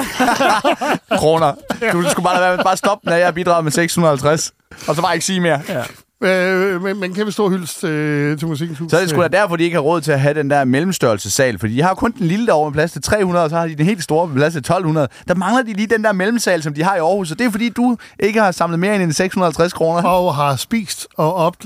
[1.20, 1.54] Kroner.
[1.92, 4.52] Du skulle bare lade være med bare stoppe, når jeg har bidraget med 650.
[4.88, 5.62] Og så bare ikke sige mere.
[5.68, 5.84] Ja.
[6.22, 8.90] Øh, men, men kæmpe stor hyldest øh, til musikkens hus.
[8.90, 10.64] Så er det sgu da derfor, de ikke har råd til at have den der
[10.64, 11.58] mellemstørrelsesal.
[11.58, 13.74] Fordi de har kun den lille derovre med plads til 300, og så har de
[13.74, 15.08] den helt store med plads til 1200.
[15.28, 17.30] Der mangler de lige den der mellemsal, som de har i Aarhus.
[17.30, 20.02] Og det er fordi, du ikke har samlet mere end 650 kroner.
[20.02, 21.62] Og har spist og op...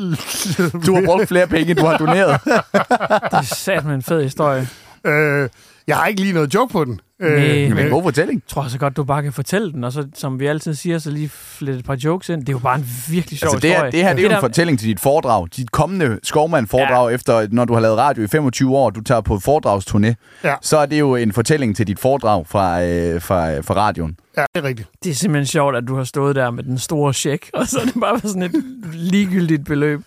[0.86, 2.40] Du har brugt flere penge, end du har doneret.
[2.44, 4.68] Det er sat med en fed historie.
[5.06, 5.48] Øh,
[5.86, 7.00] jeg har ikke lige noget joke på den.
[7.28, 7.34] Nej.
[7.36, 8.42] Det er Øh, en god fortælling.
[8.46, 10.98] Jeg tror så godt, du bare kan fortælle den, og så, som vi altid siger,
[10.98, 12.40] så lige flette et par jokes ind.
[12.40, 13.92] Det er jo bare en virkelig sjov Altså, det, her, historie.
[13.92, 15.46] det her det er jo en fortælling til dit foredrag.
[15.56, 17.14] Dit kommende skovmand-foredrag, ja.
[17.14, 20.14] efter når du har lavet radio i 25 år, du tager på foredragsturné,
[20.44, 20.54] Ja.
[20.62, 24.16] så er det jo en fortælling til dit foredrag fra, øh, fra, fra radioen.
[24.36, 24.88] ja, det er rigtigt.
[25.04, 27.78] Det er simpelthen sjovt, at du har stået der med den store check, og så
[27.80, 30.00] er det bare sådan et ligegyldigt beløb.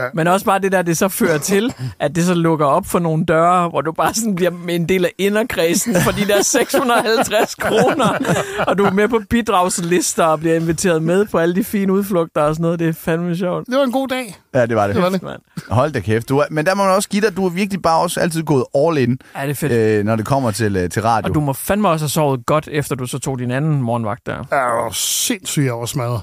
[0.00, 0.08] Ja.
[0.14, 2.98] Men også bare det der, det så fører til, at det så lukker op for
[2.98, 7.54] nogle døre, hvor du bare sådan bliver en del af inderkredsen for de der 650
[7.54, 8.18] kroner,
[8.66, 12.40] og du er med på bidragslister og bliver inviteret med på alle de fine udflugter
[12.42, 12.78] og sådan noget.
[12.78, 13.66] Det er fandme sjovt.
[13.66, 14.36] Det var en god dag.
[14.54, 14.96] Ja, det var det.
[14.96, 15.22] Det var det.
[15.22, 15.40] Mand.
[15.70, 16.28] Hold da kæft.
[16.28, 18.42] Du er, men der må man også give dig, du har virkelig bare også altid
[18.42, 19.72] gået all in, Ja, det er fedt.
[19.72, 21.28] øh, når det kommer til, øh, til radio.
[21.28, 24.26] Og du må fandme også have sovet godt, efter du så tog din anden morgenvagt
[24.26, 24.44] der.
[24.50, 26.20] Er jo sindssygt, jeg var smadret.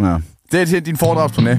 [0.00, 0.16] Ja.
[0.52, 1.56] Det er til din foredragsturné.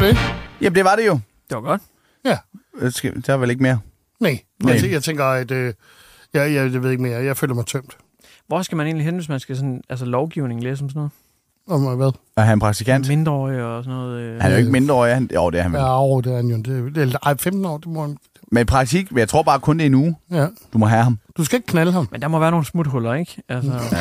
[0.00, 0.16] Var det.
[0.60, 1.12] Jamen, det var det jo.
[1.48, 1.82] Det var godt.
[2.24, 2.36] Ja.
[2.78, 3.78] Øh, skal- Der er vel ikke mere.
[4.20, 4.38] Nej.
[4.64, 4.74] Nej.
[4.82, 5.50] Jeg, jeg tænker, at...
[5.50, 5.74] Øh,
[6.34, 7.18] jeg, jeg, jeg ved ikke mere.
[7.22, 7.96] Jeg føler mig tømt.
[8.46, 11.08] Hvor skal man egentlig hen, hvis man skal sådan, altså lovgivning læse om sådan
[11.66, 11.86] noget?
[11.90, 12.06] Om hvad?
[12.06, 13.08] Og han er en praktikant.
[13.08, 14.20] Mindreårige og sådan noget.
[14.20, 14.40] Øh.
[14.40, 15.14] Han er jo ikke mindreårig.
[15.14, 15.78] Han, jo, det er han vel.
[15.78, 16.56] Ja, over det er han jo.
[16.56, 18.16] Det, det er, ej, 15 år, det må han.
[18.52, 20.16] Men praktik, jeg tror bare kun det er en uge.
[20.30, 20.46] Ja.
[20.72, 21.18] Du må have ham.
[21.36, 22.08] Du skal ikke knalde ham.
[22.12, 23.42] Men der må være nogle smuthuller, ikke?
[23.48, 23.96] Altså, ja.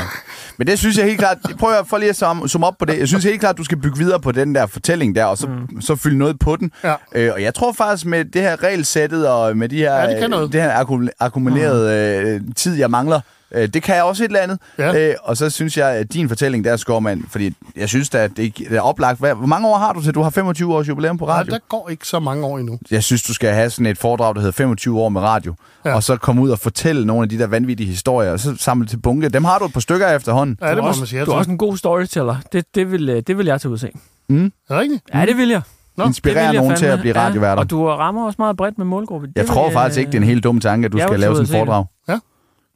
[0.57, 1.37] Men det synes jeg helt klart...
[1.59, 2.99] Prøv at, for lige at zoome op på det.
[2.99, 5.37] Jeg synes helt klart, at du skal bygge videre på den der fortælling der, og
[5.37, 5.81] så, mm.
[5.81, 6.71] så fylde noget på den.
[6.83, 6.95] Ja.
[7.15, 10.19] Øh, og jeg tror faktisk med det her regelsættet, og med de her, Ja, det
[10.21, 10.53] kan noget.
[10.53, 13.19] det her akkum- akkumulerede øh, tid, jeg mangler,
[13.51, 14.59] øh, det kan jeg også et eller andet.
[14.77, 15.09] Ja.
[15.09, 18.57] Øh, og så synes jeg, at din fortælling der, Skovmand, fordi jeg synes, at det
[18.57, 19.19] det er oplagt.
[19.19, 20.15] Hvad, hvor mange år har du til?
[20.15, 21.51] Du har 25 års jubilæum på Nej, radio.
[21.53, 22.79] der går ikke så mange år endnu.
[22.91, 25.55] Jeg synes, du skal have sådan et foredrag, der hedder 25 år med radio.
[25.85, 25.89] Ja.
[25.89, 25.95] Ja.
[25.95, 28.87] Og så komme ud og fortælle nogle af de der vanvittige historier, og så samle
[28.87, 29.29] til bunke.
[29.29, 30.57] Dem har du et par stykker efterhånden.
[30.61, 31.25] Ja, det du, er må også, man sige.
[31.25, 32.35] du er også en god storyteller.
[32.53, 33.87] Det, det, vil, øh, det vil jeg tage ud at se.
[34.29, 35.01] Er det rigtigt?
[35.13, 35.61] Ja, det vil jeg.
[35.97, 37.61] Nå, Inspirere nogen til at blive radioværter.
[37.63, 39.27] og du rammer også meget bredt med målgruppe.
[39.35, 41.07] Jeg Det tror vil, faktisk ikke, det er en helt dum tanke, at du jeg
[41.07, 41.85] skal lave sådan et foredrag.
[42.09, 42.17] Ja.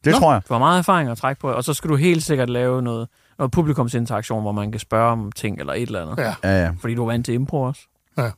[0.04, 0.20] Det Nå.
[0.20, 0.42] tror jeg.
[0.50, 3.10] Du har meget erfaring at trække på, og så skal du helt sikkert lave noget,
[3.38, 6.24] noget publikumsinteraktion, hvor man kan spørge om ting eller et eller andet.
[6.24, 6.36] Ja.
[6.44, 6.72] Ja, ja.
[6.80, 7.82] Fordi du er vant til impro også.
[8.18, 8.32] Ja.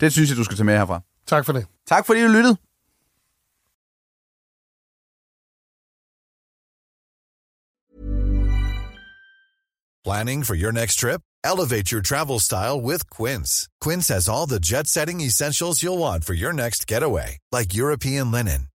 [0.00, 1.00] Det synes jeg, du skal tage med herfra.
[1.26, 1.66] Tak for det.
[1.88, 2.56] Tak fordi du lyttede.
[10.04, 11.20] Planning for your next trip?
[11.44, 13.68] Elevate your travel style with Quince.
[13.84, 18.30] Quince has all the jet setting essentials you'll want for your next getaway, like European
[18.30, 18.68] linen,